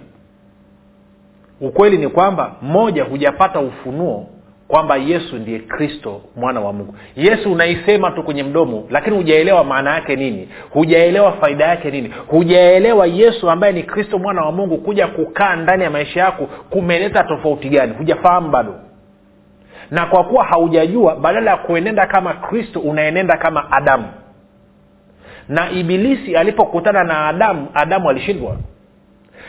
ukweli 1.62 1.98
ni 1.98 2.08
kwamba 2.08 2.56
moja 2.62 3.04
hujapata 3.04 3.60
ufunuo 3.60 4.28
kwamba 4.70 4.96
yesu 4.98 5.36
ndiye 5.36 5.60
kristo 5.60 6.22
mwana 6.36 6.60
wa 6.62 6.74
mungu. 6.74 6.96
Yesu 7.16 7.52
unaisema 7.52 8.12
tu 8.12 8.24
kwenye 8.24 8.44
mdomo 8.44 8.88
lakini 8.90 9.16
hujaelewa 9.18 9.64
maana 9.64 9.94
yake 9.94 10.16
nini? 10.16 10.50
Hujaelewa 10.70 11.32
faida 11.32 11.66
yake 11.66 11.92
nini? 11.92 12.14
Hujaelewa 12.28 13.08
yesu 13.08 13.50
ambaye 13.50 13.74
ni 13.74 13.84
kristo 13.84 14.20
mwana 14.20 14.42
wa 14.42 14.52
mungu 14.52 14.78
kuja 14.78 15.08
kukaa 15.08 15.56
ndani 15.56 15.84
ya 15.84 15.90
maisha 15.90 16.20
yako 16.20 16.46
kumeleta 16.70 17.24
tofauti 17.24 17.70
gani? 17.70 17.94
Hujafahamu 17.98 18.50
bado. 18.50 18.76
Na 19.92 20.06
kwa 20.06 20.24
kuwa 20.24 20.46
haujajua 20.46 21.16
badala 21.16 21.52
ya 21.52 21.58
kuenenda 21.58 22.08
kama 22.08 22.34
kristo 22.34 22.80
unaenenda 22.80 23.38
kama 23.38 23.72
adamu. 23.72 24.08
Na 25.48 25.72
ibilisi 25.72 26.38
alipokutana 26.38 27.04
na 27.04 27.28
adamu 27.28 27.68
adamu 27.74 28.10
alishindwa. 28.10 28.56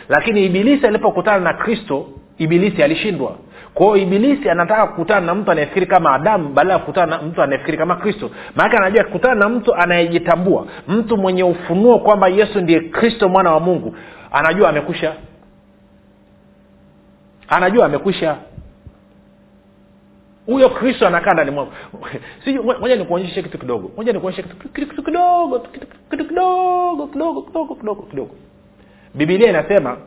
Lakini 0.09 0.45
ibilisi 0.45 0.87
alipokutana 0.87 1.39
na 1.39 1.53
kristo 1.53 2.05
ibilisi 2.37 2.83
alishindwa 2.83 3.35
kwao 3.73 3.97
ibilisi 3.97 4.49
anataka 4.49 4.87
kukutana 4.87 5.25
na 5.25 5.35
mtu 5.35 5.51
anayefikiri 5.51 5.85
kama 5.85 6.13
adamu 6.13 6.49
badala 6.49 6.73
ya 6.73 6.79
kukutana 6.79 7.17
na 7.17 7.23
mtu 7.23 7.41
anayefikiri 7.41 7.77
kama 7.77 7.95
kristo. 7.95 8.31
Maanake 8.55 8.77
anajua 8.77 9.03
kukutana 9.03 9.35
na 9.35 9.49
mtu 9.49 9.75
anayejitambua 9.75 10.67
mtu 10.87 11.17
mwenye 11.17 11.43
ufunuo 11.43 11.99
kwamba 11.99 12.27
yesu 12.27 12.61
ndiye 12.61 12.79
kristo 12.79 13.29
mwana 13.29 13.51
wa 13.51 13.59
mungu 13.59 13.95
anajua 14.31 14.69
amekwisha. 14.69 15.13
Anajua 17.47 17.85
amekwisha. 17.85 18.37
Huyo 20.45 20.69
kristo 20.69 21.07
anakaa 21.07 21.33
ndani 21.33 21.51
mwako. 21.51 21.71
Moja 22.81 22.95
nikuonyeshe 22.95 23.43
kitu 23.43 23.57
kidogo. 23.57 23.91
Moja 23.97 24.13
nikuonyeshe 24.13 24.43
kitu 24.43 24.57
kidogo 24.69 24.89
kitu 24.89 25.03
kidogo 25.03 25.59
kidogo 27.07 27.41
kidogo 27.41 27.75
kidogo 27.75 28.03
kidogo. 28.03 28.35
Bibilia 29.15 29.49
inasema 29.49 29.97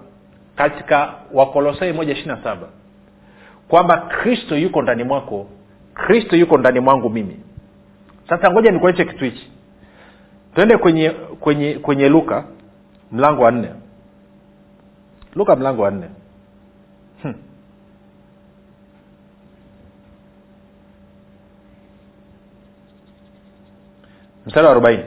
katika 0.57 1.15
wakolosai 1.33 1.93
moja 1.93 2.13
ishiri 2.13 2.29
na 2.29 2.43
saba 2.43 2.69
kwamba 3.75 3.97
kristo 3.97 4.57
yuko 4.57 4.83
ndani 4.83 5.05
mwako. 5.05 5.47
Kristo 5.95 6.37
yuko 6.37 6.59
ndani 6.59 6.81
mwangu 6.81 7.11
mimi. 7.11 7.37
Sasa 8.29 8.51
ngoja 8.51 8.71
nikuonyeshe 8.71 9.05
kitu 9.05 9.25
hichi. 9.25 9.51
Twende 10.55 10.77
kwenye 10.77 11.11
kwenye 11.11 11.75
kwenye 11.75 12.09
luka 12.09 12.45
mlango 13.13 13.43
wa 13.43 13.51
nne. 13.51 13.69
Luka 15.35 15.57
mlango 15.57 15.83
wa 15.83 15.91
nne. 15.91 16.07
Hmm. 17.23 17.35
mstari 24.47 24.65
wa 24.67 24.71
arobaini 24.73 25.05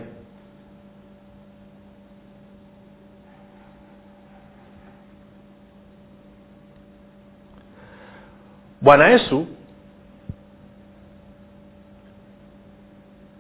bwana 8.88 9.08
yesu 9.08 9.46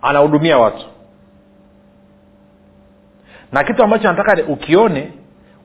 anahudumia 0.02 0.58
watu. 0.58 0.86
Na 3.52 3.64
kitu 3.64 3.84
ambacho 3.84 4.08
nataka 4.14 4.44
ukione 4.48 5.12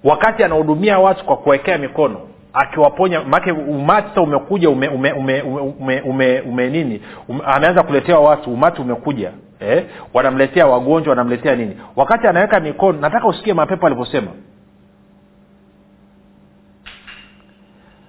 wakati 0.04 0.44
anahudumia 0.44 0.98
watu 0.98 1.24
kwa 1.24 1.36
kuwekea 1.36 1.78
mikono 1.78 2.20
akiwaponya 2.52 3.20
make 3.24 3.52
umati 3.52 4.08
sasa 4.08 4.20
umekuja 4.20 4.70
ume, 4.70 4.88
ume, 4.88 5.12
ume, 5.12 5.40
ume, 5.42 6.00
ume, 6.00 6.40
ume 6.40 6.70
nini? 6.70 7.02
Ume, 7.28 7.40
ameanza 7.46 7.82
kuletewa 7.82 8.20
watu 8.20 8.52
umati 8.52 8.80
umekuja 8.80 9.32
eh? 9.60 9.84
wanamletea 10.14 10.66
wagonjwa 10.66 11.10
wanamletea 11.10 11.56
nini? 11.56 11.76
Wakati 11.96 12.26
anaweka 12.26 12.60
mikono 12.60 13.00
nataka 13.00 13.26
usikie 13.28 13.54
mapepo 13.54 13.86
alivyosema 13.86 14.30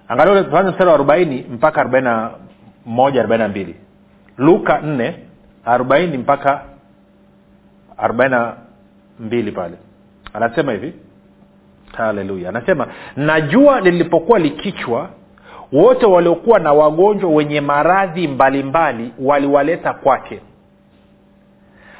angalia 0.08 0.44
tuanze 0.44 0.70
mstari 0.70 0.88
wa 0.88 0.94
arobaini 0.94 1.46
mpaka 1.50 1.80
arobaini 1.80 2.04
na 2.08 2.30
moja 2.86 3.20
arobaini 3.20 3.42
na 3.42 3.48
mbili. 3.48 3.74
Luka 4.38 4.78
nne 4.80 5.16
arobaini 5.64 6.18
mpaka 6.18 6.62
arobaini 7.96 8.34
na 8.34 8.56
mbili 9.20 9.52
pale. 9.52 9.74
Anasema 10.34 10.72
hivi. 10.72 10.92
Haleluya. 11.96 12.48
Anasema 12.48 12.86
na 13.16 13.40
jua 13.40 13.80
lilipokuwa 13.80 14.38
likichwa 14.38 15.08
wote 15.72 16.06
waliokuwa 16.06 16.58
na 16.58 16.72
wagonjwa 16.72 17.30
wenye 17.30 17.60
maradhi 17.60 18.28
mbalimbali 18.28 19.12
waliwaleta 19.18 19.92
kwake. 19.92 20.40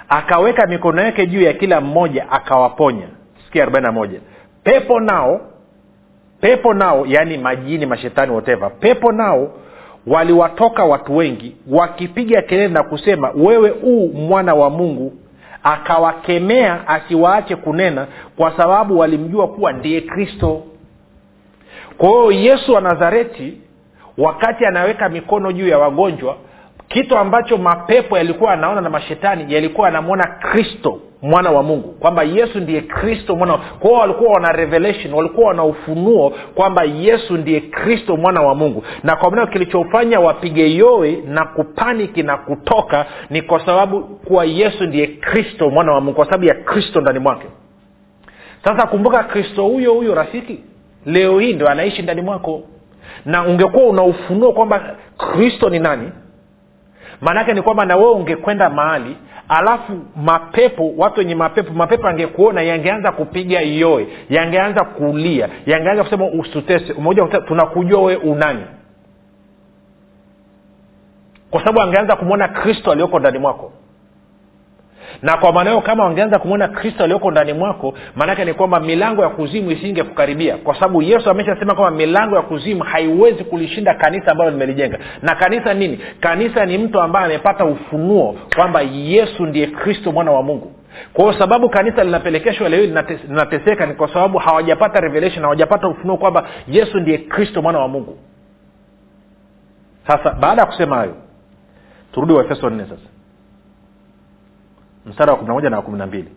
Akaweka 0.08 0.66
mikono 0.66 1.02
yake 1.02 1.26
juu 1.26 1.42
ya 1.42 1.52
kila 1.52 1.80
mmoja 1.80 2.30
akawaponya. 2.30 3.06
Sikia 3.44 3.62
arobaini 3.62 3.86
na 3.86 3.92
moja. 3.92 4.20
Pepo 4.64 5.00
nao 5.00 5.40
pepo 6.44 6.74
nao 6.74 7.06
yaani 7.06 7.38
majini 7.38 7.86
mashetani 7.86 8.32
whatever. 8.32 8.70
Pepo 8.80 9.12
nao 9.12 9.50
waliwatoka 10.06 10.84
watu 10.84 11.16
wengi 11.16 11.56
wakipiga 11.70 12.42
kelele 12.42 12.68
na 12.68 12.82
kusema 12.82 13.30
wewe 13.34 13.70
uu 13.82 14.08
mwana 14.08 14.54
wa 14.54 14.70
mungu. 14.70 15.12
Akawakemea 15.62 16.88
asiwaache 16.88 17.56
kunena 17.56 18.06
kwa 18.36 18.56
sababu 18.56 18.98
walimjua 18.98 19.48
kuwa 19.48 19.72
ndiye 19.72 20.00
kristo. 20.00 20.62
Kwa 21.98 22.08
hiyo 22.08 22.32
yesu 22.32 22.72
wa 22.74 22.80
nazareti 22.80 23.58
wakati 24.18 24.66
anaweka 24.66 25.08
mikono 25.08 25.52
juu 25.52 25.68
ya 25.68 25.78
wagonjwa 25.78 26.36
kitu 26.88 27.16
ambacho 27.18 27.56
mapepo 27.58 28.18
yalikuwa 28.18 28.52
anaona 28.52 28.80
na 28.80 28.90
mashetani 28.90 29.54
yalikuwa 29.54 29.88
anamwona 29.88 30.26
kristo 30.26 31.00
mwana 31.24 31.50
wa 31.50 31.62
mungu 31.62 31.88
kwamba 31.88 32.22
yesu 32.22 32.60
ndiye 32.60 32.80
kristo 32.80 33.36
mwana 33.36 33.58
kwao 33.58 33.92
walikuwa 33.94 34.32
wana 34.32 34.52
revelation 34.52 35.14
walikuwa 35.14 35.48
wana 35.48 35.64
ufunuo 35.64 36.30
kwamba 36.54 36.84
yesu 36.84 37.36
ndiye 37.36 37.60
kristo 37.60 38.16
mwana 38.16 38.42
wa 38.42 38.54
mungu. 38.54 38.84
Na 39.02 39.16
kwa 39.16 39.30
mnao 39.30 39.46
kilichofanya 39.46 40.20
wapige 40.20 40.74
yoe 40.74 41.22
na 41.26 41.44
kupaniki 41.44 42.22
na 42.22 42.36
kutoka 42.36 43.06
ni 43.30 43.42
kwa 43.42 43.66
sababu 43.66 44.00
kuwa 44.02 44.44
yesu 44.44 44.84
ndiye 44.84 45.06
kristo 45.06 45.70
mwana 45.70 45.92
wa 45.92 46.00
mungu 46.00 46.16
kwa 46.16 46.24
sababu 46.24 46.44
ya 46.44 46.54
kristo 46.54 47.00
ndani 47.00 47.18
mwake. 47.18 47.46
Sasa 48.64 48.86
kumbuka 48.86 49.22
kristo 49.24 49.64
huyo 49.64 49.92
huyo 49.94 50.14
rafiki 50.14 50.60
leo 51.06 51.38
hii 51.38 51.52
ndo 51.52 51.68
anaishi 51.68 52.02
ndani 52.02 52.22
mwako. 52.22 52.62
Na 53.24 53.42
ungekuwa 53.46 53.84
una 53.84 54.02
ufunuo 54.02 54.52
kwamba 54.52 54.96
kristo 55.16 55.70
ni 55.70 55.78
nani 55.78 56.10
maanaake 57.20 57.52
ni 57.54 57.62
kwamba 57.62 57.84
na 57.84 57.96
wewe 57.96 58.10
ungekwenda 58.10 58.70
mahali 58.70 59.16
alafu 59.48 59.92
mapepo 60.16 60.92
watu 60.96 61.18
wenye 61.20 61.34
mapepo 61.34 61.72
mapepo 61.72 62.06
yangekuona 62.06 62.62
yangeanza 62.62 63.12
kupiga 63.12 63.60
yoe 63.60 64.06
yangeanza 64.30 64.84
kulia 64.84 65.48
yangeanza 65.66 66.04
kusema 66.04 66.26
usitutese 66.26 66.92
umoja 66.92 67.26
tunakujua 67.26 68.02
wewe 68.02 68.16
unani 68.16 68.64
kwa 71.50 71.60
sababu 71.60 71.80
angeanza 71.80 72.16
kumwona 72.16 72.48
kristo 72.48 72.92
aliyoko 72.92 73.18
ndani 73.18 73.38
mwako 73.38 73.72
na 75.24 75.36
kwa 75.36 75.52
maana 75.52 75.80
kama 75.80 76.04
wangeanza 76.04 76.38
kumwona 76.38 76.68
kristo 76.68 77.04
alioko 77.04 77.30
ndani 77.30 77.52
mwako 77.52 77.94
maanake 78.16 78.44
ni 78.44 78.54
kwamba 78.54 78.80
milango 78.80 79.22
ya 79.22 79.28
kuzimu 79.28 79.70
isinge 79.70 80.02
kukaribia 80.02 80.56
kwa 80.56 80.74
sababu 80.74 81.02
yesu 81.02 81.30
ameshasema 81.30 81.74
kwamba 81.74 81.98
milango 81.98 82.36
ya 82.36 82.42
kuzimu 82.42 82.82
haiwezi 82.82 83.44
kulishinda 83.44 83.94
kanisa 83.94 84.30
ambalo 84.32 84.50
limelijenga. 84.50 84.98
Na 85.22 85.34
kanisa 85.34 85.74
nini? 85.74 86.00
Kanisa 86.20 86.66
ni 86.66 86.78
mtu 86.78 87.00
ambaye 87.00 87.26
amepata 87.26 87.64
ufunuo 87.64 88.36
kwamba 88.56 88.80
yesu 88.82 89.46
ndiye 89.46 89.66
kristo 89.66 90.12
mwana 90.12 90.30
wa 90.32 90.42
mungu. 90.42 90.72
Kwa 91.12 91.38
sababu 91.38 91.68
kanisa 91.68 92.04
linapelekeshwa 92.04 92.68
leo 92.68 92.86
linateseka 93.28 93.86
ni 93.86 93.94
kwa 93.94 94.08
sababu 94.08 94.38
hawajapata 94.38 95.00
revelation 95.00 95.42
hawajapata 95.42 95.88
ufunuo 95.88 96.16
kwamba 96.16 96.48
yesu 96.68 97.00
ndiye 97.00 97.18
kristo 97.18 97.62
mwana 97.62 97.78
wa 97.78 97.88
mungu. 97.88 98.18
Sasa 100.06 100.30
baada 100.30 100.62
ya 100.62 100.66
kusema 100.66 100.96
hayo 100.96 101.14
turudi 102.12 102.32
waefeso 102.32 102.70
nne 102.70 102.84
sasa 102.84 103.13
mstari 105.06 105.30
wa 105.30 105.36
kumi 105.36 105.48
na 105.48 105.54
moja 105.54 105.70
na 105.70 105.76
wa 105.76 105.82
kumi 105.82 105.98
na 105.98 106.06
mbili. 106.06 106.28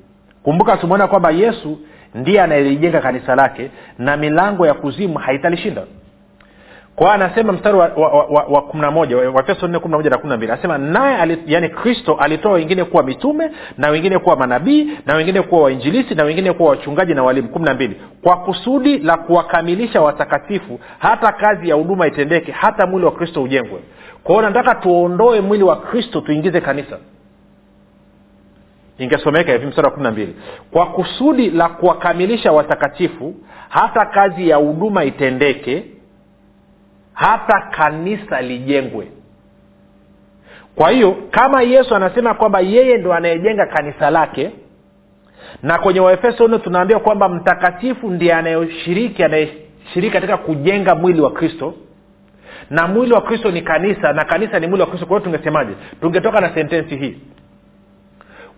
Kumbuka 0.43 0.77
tumeona 0.77 1.07
kwamba 1.07 1.31
yesu 1.31 1.79
ndiye 2.15 2.41
anayelijenga 2.41 3.01
kanisa 3.01 3.35
lake 3.35 3.71
na 3.99 4.17
milango 4.17 4.67
ya 4.67 4.73
kuzimu 4.73 5.17
haitalishinda. 5.17 5.83
Kwa 6.95 7.13
anasema 7.13 7.53
mstari 7.53 7.77
wa, 7.77 7.87
wa, 7.95 8.09
wa, 8.25 8.43
wa 8.43 8.61
kumi 8.61 8.81
na 8.81 8.91
moja 8.91 9.17
wafeso 9.17 9.67
nne 9.67 9.79
kumi 9.79 9.91
na 9.91 9.97
moja 9.97 10.09
na 10.09 10.17
kumi 10.17 10.29
na 10.29 10.37
mbili 10.37 10.51
anasema 10.51 10.77
naye 10.77 11.37
yani 11.45 11.69
kristo 11.69 12.13
alitoa 12.19 12.51
wengine 12.51 12.83
kuwa 12.83 13.03
mitume 13.03 13.51
na 13.77 13.89
wengine 13.89 14.19
kuwa 14.19 14.35
manabii 14.35 14.89
na 15.05 15.13
wengine 15.15 15.41
kuwa 15.41 15.61
wainjilisi 15.61 16.15
na 16.15 16.23
wengine 16.23 16.53
kuwa 16.53 16.69
wachungaji 16.69 17.13
na 17.13 17.23
walimu. 17.23 17.49
Kumi 17.49 17.65
na 17.65 17.73
mbili. 17.73 18.01
Kwa 18.23 18.37
kusudi 18.37 18.97
la 18.97 19.17
kuwakamilisha 19.17 20.01
watakatifu 20.01 20.79
hata 20.99 21.31
kazi 21.31 21.69
ya 21.69 21.75
huduma 21.75 22.07
itendeke 22.07 22.51
hata 22.51 22.85
mwili 22.87 23.05
wa 23.05 23.11
kristo 23.11 23.43
ujengwe. 23.43 23.79
Kwao 24.23 24.41
nataka 24.41 24.75
tuondoe 24.75 25.41
mwili 25.41 25.63
wa 25.63 25.75
kristo 25.75 26.21
tuingize 26.21 26.61
kanisa 26.61 26.97
ingesomeka 28.97 29.51
hivi 29.51 29.65
mstari 29.65 29.85
wa 29.85 29.91
kumi 29.91 30.03
na 30.03 30.11
mbili. 30.11 30.35
Kwa 30.71 30.85
kusudi 30.85 31.49
la 31.49 31.69
kuwakamilisha 31.69 32.51
watakatifu 32.51 33.35
hata 33.69 34.05
kazi 34.05 34.49
ya 34.49 34.55
huduma 34.57 35.03
itendeke 35.03 35.83
hata 37.13 37.61
kanisa 37.71 38.41
lijengwe. 38.41 39.07
Kwa 40.75 40.89
hiyo 40.89 41.15
kama 41.31 41.61
yesu 41.61 41.95
anasema 41.95 42.33
kwamba 42.33 42.59
yeye 42.59 42.97
ndo 42.97 43.13
anayejenga 43.13 43.65
kanisa 43.65 44.09
lake 44.09 44.51
na 45.63 45.77
kwenye 45.77 45.99
waefeso 45.99 46.47
nne 46.47 46.59
tunaambia 46.59 46.99
kwamba 46.99 47.29
mtakatifu 47.29 48.09
ndiye 48.09 48.33
anayeshiriki 48.33 49.23
anayeshiriki 49.23 50.09
katika 50.13 50.37
kujenga 50.37 50.95
mwili 50.95 51.21
wa 51.21 51.31
kristo 51.31 51.73
na 52.69 52.87
mwili 52.87 53.13
wa 53.13 53.21
kristo 53.21 53.51
ni 53.51 53.61
kanisa 53.61 54.13
na 54.13 54.25
kanisa 54.25 54.59
ni 54.59 54.67
mwili 54.67 54.81
wa 54.81 54.87
kristo. 54.87 55.05
Kwa 55.05 55.17
hiyo 55.19 55.31
tungesemaje? 55.31 55.71
Tungetoka 56.01 56.41
na 56.41 56.53
sentensi 56.53 56.95
hii 56.97 57.17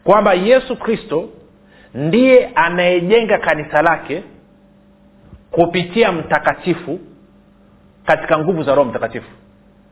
kwamba 0.09 0.33
yesu 0.33 0.75
kristo 0.75 1.29
ndiye 1.93 2.51
anayejenga 2.55 3.37
kanisa 3.37 3.81
lake 3.81 4.23
kupitia 5.51 6.11
mtakatifu 6.11 6.99
katika 8.05 8.39
nguvu 8.39 8.63
za 8.63 8.75
roho 8.75 8.89
mtakatifu 8.89 9.29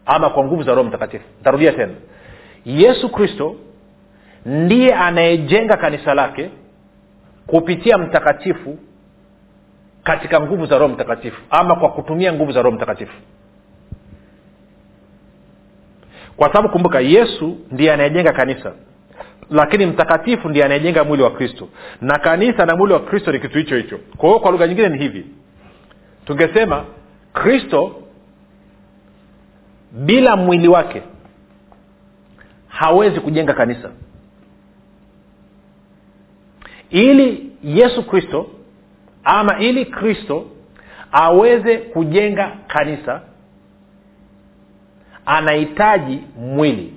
ama 0.06 0.30
kwa 0.30 0.43
nguvu 0.43 0.63
za 0.63 0.71
roho 0.71 0.84
mtakatifu. 0.84 1.25
Ntarudia 1.41 1.71
tena. 1.71 1.93
Yesu 2.65 3.10
kristo 3.10 3.56
ndiye 4.45 4.93
anayejenga 4.93 5.77
kanisa 5.77 6.13
lake 6.13 6.49
kupitia 7.47 7.97
mtakatifu 7.97 8.77
katika 10.03 10.41
nguvu 10.41 10.65
za 10.65 10.77
roho 10.77 10.93
mtakatifu 10.93 11.41
ama 11.49 11.75
kwa 11.75 11.91
kutumia 11.91 12.34
nguvu 12.34 12.51
za 12.51 12.62
roho 12.62 12.75
mtakatifu. 12.75 13.17
Kwa 16.38 16.47
sababu 16.47 16.69
kumbuka 16.69 16.99
yesu 16.99 17.58
ndiye 17.71 17.93
anayejenga 17.93 18.34
kanisa 18.34 18.73
lakini 19.51 19.86
mtakatifu 19.86 20.49
ndiye 20.49 20.65
anayejenga 20.65 21.03
mwili 21.03 21.23
wa 21.23 21.31
kristo. 21.31 21.67
Na 22.01 22.19
kanisa 22.19 22.65
na 22.65 22.75
mwili 22.75 22.93
wa 22.93 22.99
kristo 22.99 23.31
ni 23.31 23.39
kitu 23.39 23.57
hicho 23.57 23.75
hicho. 23.77 23.99
Kwa 24.17 24.29
hiyo 24.29 24.39
kwa 24.39 24.51
lugha 24.51 24.67
nyingine 24.67 24.89
ni 24.89 24.97
hivi. 24.97 25.25
Tungesema 26.25 26.86
kristo 27.33 28.01
bila 29.91 30.36
mwili 30.36 30.67
wake 30.67 31.03
hawezi 32.67 33.19
kujenga 33.19 33.53
kanisa. 33.53 33.89
Ili 36.89 37.51
yesu 37.63 38.03
kristo 38.03 38.49
ama 39.23 39.60
ili 39.60 39.86
kristo 39.86 40.45
aweze 41.12 41.77
kujenga 41.77 42.51
kanisa 42.67 43.21
anahitaji 45.25 46.19
mwili 46.38 46.93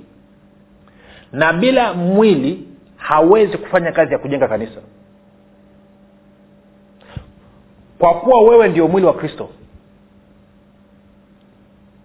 na 1.33 1.53
bila 1.53 1.95
mwili 1.95 2.69
hawezi 2.97 3.59
kufanya 3.59 3.93
kazi 3.93 4.13
ya 4.13 4.19
kujenga 4.19 4.49
kanisa. 4.49 4.81
Kwa 7.99 8.15
kuwa 8.15 8.43
wewe 8.43 8.69
ndio 8.69 8.89
mwili 8.89 9.07
wa 9.07 9.15
kristo 9.15 9.49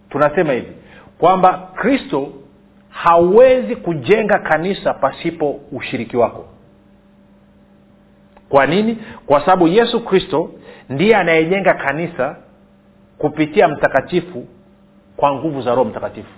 tunasema 0.09 0.53
hivi 0.53 0.71
kwamba 1.17 1.69
kristo 1.75 2.33
hawezi 2.89 3.75
kujenga 3.75 4.39
kanisa 4.39 4.93
pasipo 4.93 5.59
ushiriki 5.71 6.17
wako. 6.17 6.45
Kwa 8.49 8.65
nini? 8.65 8.97
Kwa 9.25 9.39
sababu 9.39 9.67
yesu 9.67 10.05
kristo 10.05 10.51
ndiye 10.89 11.15
anayejenga 11.15 11.73
kanisa 11.73 12.35
kupitia 13.17 13.67
mtakatifu 13.67 14.47
kwa 15.17 15.33
nguvu 15.35 15.61
za 15.61 15.69
roho 15.75 15.85
mtakatifu 15.85 16.29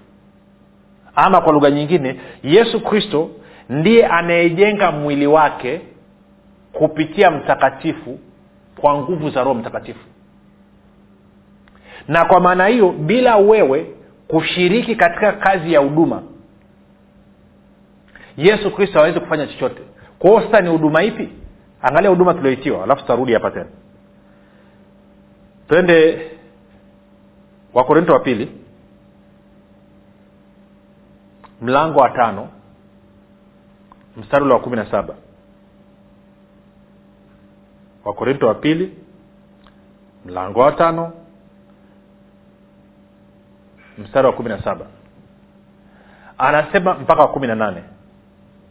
ama 1.19 1.41
kwa 1.41 1.53
lugha 1.53 1.69
nyingine 1.71 2.19
yesu 2.43 2.81
kristo 2.83 3.29
ndiye 3.69 4.05
anayejenga 4.07 4.91
mwili 4.91 5.27
wake 5.27 5.81
kupitia 6.73 7.31
mtakatifu 7.31 8.19
kwa 8.81 8.97
nguvu 8.97 9.29
za 9.29 9.43
roho 9.43 9.53
mtakatifu. 9.53 10.05
Na 12.07 12.25
kwa 12.25 12.39
maana 12.39 12.67
hiyo 12.67 12.91
bila 12.91 13.37
wewe 13.37 13.85
kushiriki 14.27 14.95
katika 14.95 15.31
kazi 15.31 15.73
ya 15.73 15.79
huduma 15.79 16.23
yesu 18.37 18.71
kristo 18.71 18.99
hawezi 18.99 19.19
kufanya 19.19 19.47
chochote. 19.47 19.81
Kwa 20.19 20.29
hiyo 20.29 20.41
sasa 20.43 20.61
ni 20.61 20.69
huduma 20.69 21.03
ipi? 21.03 21.29
Angalia 21.81 22.09
huduma 22.09 22.33
tulioitiwa 22.33 22.83
alafu 22.83 23.01
tutarudi 23.01 23.33
hapa 23.33 23.51
tena. 23.51 23.65
Twende 25.69 26.21
wakorinto 27.73 28.13
wa 28.13 28.19
pili 28.19 28.51
mlango 31.61 31.99
wa 31.99 32.09
tano. 32.09 32.47
Mstari 34.17 34.43
ule 34.45 34.53
wa 34.53 34.59
kumi 34.59 34.75
na 34.75 34.85
saba. 34.91 35.13
Wakorinto 38.05 38.47
wa 38.47 38.55
pili. 38.55 38.97
Mlango 40.25 40.59
wa 40.59 40.71
tano. 40.71 41.11
Mstari 43.97 44.27
wa 44.27 44.33
kumi 44.33 44.49
na 44.49 44.63
saba. 44.63 44.85
Anasema 46.37 46.93
mpaka 46.93 47.21
wa 47.21 47.27
kumi 47.27 47.47
na 47.47 47.55
nane. 47.55 47.83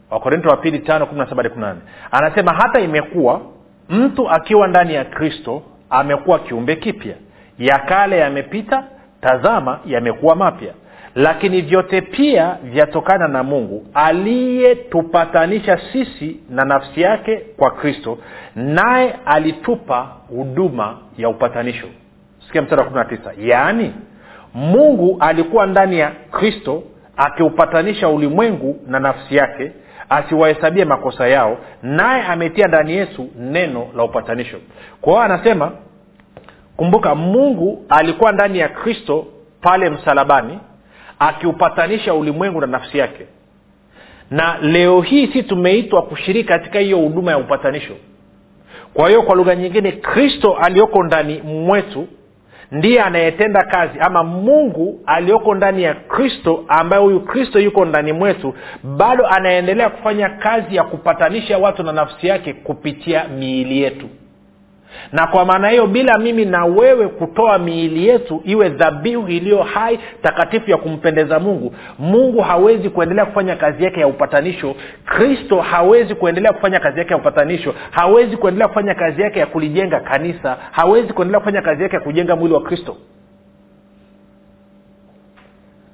Wakorinto 0.09 0.49
wa 0.49 0.57
pili 0.57 0.79
tano 0.79 1.05
kumi 1.05 1.19
na 1.19 1.29
saba 1.29 1.43
hadi 1.43 1.49
kumi 1.53 1.61
na 1.65 1.67
nane. 1.73 1.81
Anasema 2.11 2.53
hata 2.53 2.79
imekuwa 2.79 3.41
mtu 3.89 4.29
akiwa 4.29 4.67
ndani 4.67 4.93
ya 4.93 5.05
kristo 5.05 5.63
amekuwa 5.89 6.39
kiumbe 6.39 6.75
kipya. 6.75 7.15
Ya 7.59 7.79
kale 7.79 8.17
yamepita 8.17 8.83
tazama 9.21 9.79
yamekuwa 9.85 10.35
mapya 10.35 10.73
lakini 11.17 11.61
vyote 11.61 12.01
pia 12.01 12.57
vyatokana 12.63 13.27
na 13.27 13.43
mungu 13.43 13.85
aliyetupatanisha 13.93 15.79
sisi 15.91 16.39
na 16.49 16.65
nafsi 16.65 17.01
yake 17.01 17.37
kwa 17.57 17.71
kristo 17.71 18.17
naye 18.55 19.15
alitupa 19.25 20.07
huduma 20.29 20.97
ya 21.17 21.29
upatanisho. 21.29 21.87
Sikia 22.47 22.61
mstari 22.61 22.81
wa 22.81 22.87
kumi 22.87 22.99
na 22.99 23.05
tisa. 23.05 23.31
Yaani 23.39 23.93
mungu 24.53 25.17
alikuwa 25.19 25.65
ndani 25.65 25.99
ya 25.99 26.11
kristo 26.31 26.83
akiupatanisha 27.17 28.09
ulimwengu 28.09 28.79
na 28.87 28.99
nafsi 28.99 29.35
yake 29.35 29.71
asiwahesabie 30.09 30.85
makosa 30.85 31.27
yao 31.27 31.57
naye 31.83 32.23
ametia 32.23 32.67
ndani 32.67 32.93
yesu 32.93 33.29
neno 33.39 33.87
la 33.95 34.03
upatanisho. 34.03 34.57
Kwa 35.01 35.13
hiyo 35.13 35.23
anasema 35.23 35.71
kumbuka 36.75 37.15
mungu 37.15 37.85
alikuwa 37.89 38.31
ndani 38.31 38.59
ya 38.59 38.69
kristo 38.69 39.25
pale 39.61 39.89
msalabani 39.89 40.59
akiupatanisha 41.19 42.13
ulimwengu 42.13 42.61
na 42.61 42.67
nafsi 42.67 42.97
yake. 42.97 43.25
Na 44.31 44.57
leo 44.61 45.01
hii 45.01 45.27
si 45.27 45.43
tumeitwa 45.43 46.01
kushiriki 46.01 46.47
katika 46.49 46.79
hiyo 46.79 46.97
huduma 46.97 47.31
ya 47.31 47.37
upatanisho. 47.37 47.93
Kwa 48.93 49.07
hiyo 49.07 49.21
kwa 49.23 49.35
lugha 49.35 49.55
nyingine 49.55 49.91
kristo 49.91 50.53
aliyoko 50.61 51.03
ndani 51.03 51.41
mwetu 51.41 52.07
ndiye 52.71 53.01
anayetenda 53.01 53.63
kazi 53.63 53.99
ama 53.99 54.23
mungu 54.23 54.99
aliyoko 55.05 55.55
ndani 55.55 55.83
ya 55.83 55.93
kristo 55.93 56.65
ambaye 56.67 57.01
huyu 57.03 57.19
kristo 57.19 57.59
yuko 57.59 57.85
ndani 57.85 58.13
mwetu 58.13 58.53
bado 58.83 59.27
anaendelea 59.27 59.89
kufanya 59.89 60.29
kazi 60.29 60.75
ya 60.75 60.83
kupatanisha 60.83 61.57
watu 61.57 61.83
na 61.83 61.91
nafsi 61.91 62.27
yake 62.27 62.53
kupitia 62.53 63.27
miili 63.27 63.81
yetu 63.81 64.09
na 65.11 65.27
kwa 65.27 65.45
maana 65.45 65.69
hiyo 65.69 65.87
bila 65.87 66.17
mimi 66.17 66.45
na 66.45 66.65
wewe 66.65 67.07
kutoa 67.07 67.57
miili 67.57 68.07
yetu 68.07 68.41
iwe 68.45 68.69
dhabihu 68.69 69.27
iliyo 69.27 69.63
hai 69.63 69.99
takatifu 70.21 70.71
ya 70.71 70.77
kumpendeza 70.77 71.39
mungu 71.39 71.73
mungu 71.99 72.41
hawezi 72.41 72.89
kuendelea 72.89 73.25
kufanya 73.25 73.55
kazi 73.55 73.83
yake 73.83 73.99
ya 73.99 74.07
upatanisho. 74.07 74.75
Kristo 75.05 75.61
hawezi 75.61 76.15
kuendelea 76.15 76.53
kufanya 76.53 76.79
kazi 76.79 76.99
yake 76.99 77.11
ya 77.13 77.17
upatanisho. 77.19 77.73
Hawezi 77.91 78.37
kuendelea 78.37 78.67
kufanya 78.67 78.95
kazi 78.95 79.21
yake 79.21 79.39
ya 79.39 79.45
kulijenga 79.45 79.99
kanisa. 79.99 80.57
Hawezi 80.71 81.13
kuendelea 81.13 81.39
kufanya 81.39 81.61
kazi 81.61 81.83
yake 81.83 81.95
ya 81.95 82.01
kujenga 82.01 82.35
mwili 82.35 82.53
wa 82.53 82.61
kristo. 82.61 82.97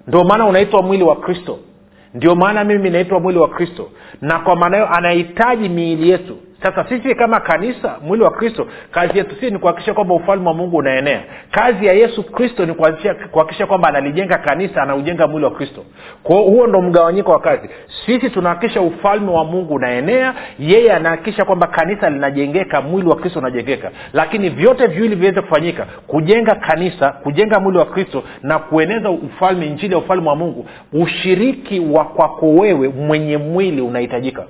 Ndio 0.08 0.24
maana 0.24 0.46
unaitwa 0.46 0.82
mwili 0.82 1.04
wa 1.04 1.16
kristo. 1.16 1.60
Ndio 2.14 2.36
maana 2.36 2.64
mimi 2.64 2.90
naitwa 2.90 3.20
mwili 3.20 3.40
wa 3.40 3.48
kristo. 3.48 3.90
Na 4.22 4.40
kwa 4.40 4.56
maana 4.56 4.78
hiyo 4.78 4.90
anahitaji 4.90 5.70
miili 5.70 6.10
yetu 6.10 6.38
sasa 6.64 6.86
sisi 6.90 7.16
kama 7.16 7.40
kanisa 7.40 7.96
mwili 8.02 8.24
wa 8.24 8.32
kristo 8.32 8.68
kazi 8.92 9.18
yetu 9.18 9.36
sii 9.40 9.50
ni 9.52 9.58
kuhakikisha 9.60 9.94
kwamba 9.94 10.14
ufalme 10.16 10.48
wa 10.48 10.54
mungu 10.54 10.78
unaenea. 10.78 11.22
Kazi 11.52 11.86
ya 11.86 11.94
yesu 11.94 12.24
kristo 12.24 12.66
ni 12.66 12.74
kuhakikisha 13.32 13.66
kwamba 13.68 13.88
analijenga 13.88 14.38
kanisa 14.38 14.84
anaujenga 14.84 15.28
mwili 15.28 15.46
wa 15.46 15.52
kristo. 15.52 15.84
Kwao 16.24 16.42
huo 16.44 16.68
ndo 16.68 16.82
mgawanyiko 16.82 17.32
wa 17.32 17.40
kazi. 17.40 17.70
Sisi 18.06 18.30
tunahakikisha 18.30 18.82
ufalme 18.82 19.32
wa 19.32 19.46
mungu 19.46 19.74
unaenea 19.74 20.34
yeye 20.60 20.94
anahakikisha 20.94 21.46
kwamba 21.46 21.68
kanisa 21.68 22.10
linajengeka 22.10 22.82
mwili 22.82 23.10
wa 23.10 23.16
kristo 23.16 23.40
unajengeka. 23.40 23.92
Lakini 24.14 24.50
vyote 24.50 24.88
viwili 24.88 25.16
viweze 25.16 25.42
kufanyika 25.42 25.88
kujenga 26.08 26.56
kanisa 26.56 27.12
kujenga 27.12 27.60
mwili 27.60 27.78
wa 27.78 27.86
kristo 27.86 28.24
na 28.44 28.60
kueneza 28.60 29.10
ufalme 29.10 29.66
injili 29.66 29.94
ya 29.94 30.00
ufalme 30.00 30.30
wa 30.30 30.36
mungu 30.36 30.66
ushiriki 30.94 31.80
wa 31.80 32.06
kwako 32.06 32.50
wewe 32.50 32.88
mwenye 32.90 33.38
mwili 33.38 33.82
unahitajika 33.82 34.44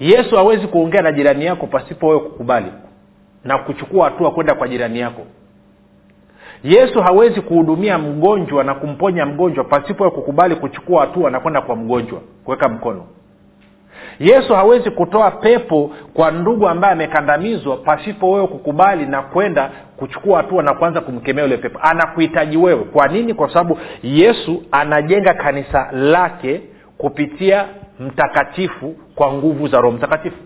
yesu 0.00 0.36
hawezi 0.36 0.66
kuongea 0.66 1.02
na 1.02 1.12
jirani 1.12 1.44
yako 1.44 1.66
pasipo 1.66 2.08
wewe 2.08 2.20
kukubali 2.20 2.72
na 3.44 3.58
kuchukua 3.58 4.04
hatua 4.04 4.30
kwenda 4.30 4.54
kwa 4.54 4.68
jirani 4.68 4.98
yako. 4.98 5.22
Yesu 6.64 7.02
hawezi 7.02 7.40
kuhudumia 7.40 7.98
mgonjwa 7.98 8.64
na 8.64 8.74
kumponya 8.74 9.26
mgonjwa 9.26 9.64
pasipo 9.64 10.04
wewe 10.04 10.16
kukubali 10.16 10.56
kuchukua 10.56 11.00
hatua 11.00 11.30
na 11.30 11.40
kwenda 11.40 11.60
kwa 11.60 11.76
mgonjwa 11.76 12.20
kuweka 12.44 12.68
mkono. 12.68 13.04
Yesu 14.20 14.54
hawezi 14.54 14.90
kutoa 14.90 15.30
pepo 15.30 15.90
kwa 16.14 16.30
ndugu 16.30 16.68
ambaye 16.68 16.92
amekandamizwa 16.92 17.76
pasipo 17.76 18.30
wewe 18.30 18.46
kukubali 18.46 19.06
na 19.06 19.22
kwenda 19.22 19.70
kuchukua 19.96 20.36
hatua 20.36 20.62
na 20.62 20.74
kuanza 20.74 21.00
kumkemea 21.00 21.44
yule 21.44 21.56
pepo. 21.56 21.78
Anakuhitaji 21.82 22.56
wewe. 22.56 22.84
Kwa 22.84 23.08
nini? 23.08 23.34
Kwa 23.34 23.48
sababu 23.48 23.78
yesu 24.02 24.62
anajenga 24.70 25.34
kanisa 25.34 25.88
lake 25.92 26.60
kupitia 26.98 27.64
mtakatifu 28.00 28.96
kwa 29.14 29.32
nguvu 29.32 29.68
za 29.68 29.80
roho 29.80 29.96
mtakatifu 29.96 30.36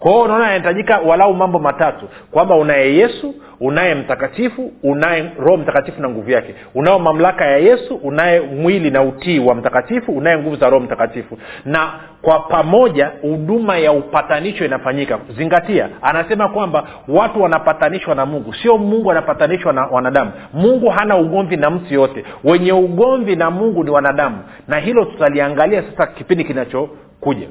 kwa 0.00 0.22
unaona 0.22 0.44
inahitajika 0.44 0.98
walau 0.98 1.34
mambo 1.34 1.58
matatu 1.58 2.08
kwamba 2.30 2.56
unaye 2.56 2.96
yesu 2.96 3.34
unaye 3.60 3.94
mtakatifu 3.94 4.72
unaye 4.82 5.30
roho 5.38 5.56
mtakatifu 5.56 6.02
na 6.02 6.08
nguvu 6.08 6.30
yake. 6.30 6.54
Unao 6.74 6.98
mamlaka 6.98 7.44
ya 7.46 7.56
yesu 7.58 7.94
unaye 7.94 8.40
mwili 8.40 8.90
na 8.90 9.02
utii 9.02 9.38
wa 9.38 9.54
mtakatifu 9.54 10.12
unaye 10.12 10.38
nguvu 10.38 10.56
za 10.56 10.70
roho 10.70 10.84
mtakatifu. 10.84 11.38
Na 11.64 11.90
kwa 12.22 12.38
pamoja 12.40 13.10
huduma 13.22 13.78
ya 13.78 13.92
upatanisho 13.92 14.64
inafanyika. 14.64 15.18
Zingatia 15.36 15.88
anasema 16.02 16.48
kwamba 16.48 16.84
watu 17.08 17.42
wanapatanishwa 17.42 18.14
na 18.14 18.26
mungu. 18.26 18.54
Sio 18.54 18.78
mungu 18.78 19.10
anapatanishwa 19.10 19.72
na 19.72 19.86
wanadamu. 19.86 20.32
Mungu 20.54 20.88
hana 20.88 21.16
ugomvi 21.16 21.56
na 21.56 21.70
mtu 21.70 21.94
yote 21.94 22.24
wenye 22.44 22.72
ugomvi 22.72 23.36
na 23.36 23.50
mungu 23.50 23.84
ni 23.84 23.90
wanadamu. 23.90 24.38
Na 24.68 24.78
hilo 24.78 25.04
tutaliangalia 25.04 25.82
sasa 25.82 26.06
kipindi 26.06 26.44
kinachokuja 26.44 27.48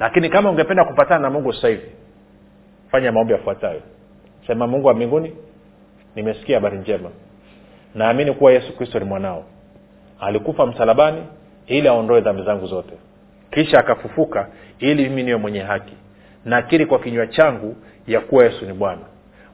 lakini 0.00 0.28
kama 0.30 0.50
ungependa 0.50 0.84
kupatana 0.84 1.20
na 1.20 1.30
mungu 1.30 1.52
sasa 1.52 1.68
hivi 1.68 1.90
fanya 2.90 3.12
maombi 3.12 3.32
yafuatayo. 3.32 3.80
Sema 4.46 4.66
mungu 4.66 4.86
wa 4.88 4.94
mbinguni 4.94 5.36
nimesikia 6.14 6.56
habari 6.56 6.78
njema. 6.78 7.10
Naamini 7.94 8.32
kuwa 8.32 8.52
yesu 8.52 8.76
kristo 8.76 8.98
ni 8.98 9.04
mwanao. 9.04 9.44
Alikufa 10.20 10.66
msalabani 10.66 11.22
ili 11.66 11.88
aondoe 11.88 12.20
dhambi 12.20 12.42
zangu 12.42 12.66
zote. 12.66 12.92
Kisha 13.50 13.78
akafufuka 13.78 14.48
ili 14.78 15.02
mimi 15.08 15.22
niwe 15.22 15.36
mwenye 15.38 15.60
haki. 15.60 15.94
Nakiri 16.44 16.86
kwa 16.86 16.98
kinywa 16.98 17.26
changu 17.26 17.76
ya 18.06 18.20
kuwa 18.20 18.44
yesu 18.44 18.66
ni 18.66 18.72
bwana. 18.72 19.02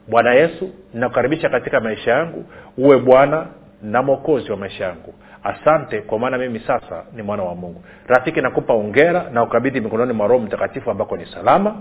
Bwana 0.09 0.35
yesu 0.35 0.71
nakukaribisha 0.95 1.49
katika 1.49 1.81
maisha 1.81 2.11
yangu. 2.11 2.45
Uwe 2.79 2.99
bwana 2.99 3.47
na 3.83 4.03
mwokozi 4.03 4.51
wa 4.51 4.57
maisha 4.57 4.85
yangu 4.85 5.15
asante 5.45 6.01
kwa 6.01 6.19
maana 6.19 6.39
mimi 6.39 6.61
sasa 6.61 7.05
ni 7.13 7.23
mwana 7.23 7.43
wa 7.43 7.55
mungu. 7.55 7.85
Rafiki 8.07 8.41
nakupa 8.41 8.75
ongera 8.75 9.31
na 9.33 9.43
ukabidhi 9.43 9.81
mikononi 9.81 10.13
mwa 10.13 10.27
roho 10.27 10.45
mtakatifu 10.45 10.91
ambako 10.91 11.17
ni 11.17 11.27
salama. 11.27 11.75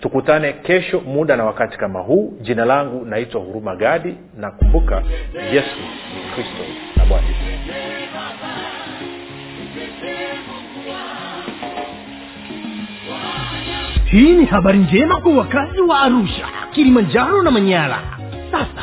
Tukutane 0.00 0.52
kesho 0.52 1.00
muda 1.00 1.36
na 1.36 1.44
wakati 1.44 1.78
kama 1.78 2.00
huu. 2.00 2.34
Jina 2.40 2.64
langu 2.64 3.04
naitwa 3.06 3.40
huruma 3.40 3.76
gadi. 3.76 4.16
Na 4.36 4.50
kumbuka 4.50 5.02
yesu 5.52 5.76
ni 6.14 6.34
kristo 6.34 6.62
na 6.96 7.04
bwana 7.04 7.26
hii 14.04 14.32
ni 14.32 14.44
habari 14.44 14.78
njema 14.78 15.20
kwa 15.20 15.32
wakazi 15.34 15.80
wa 15.80 16.00
arusha 16.00 16.46
kilimanjaro 16.72 17.42
na 17.42 17.50
manyara. 17.50 17.98
Sasa 18.50 18.82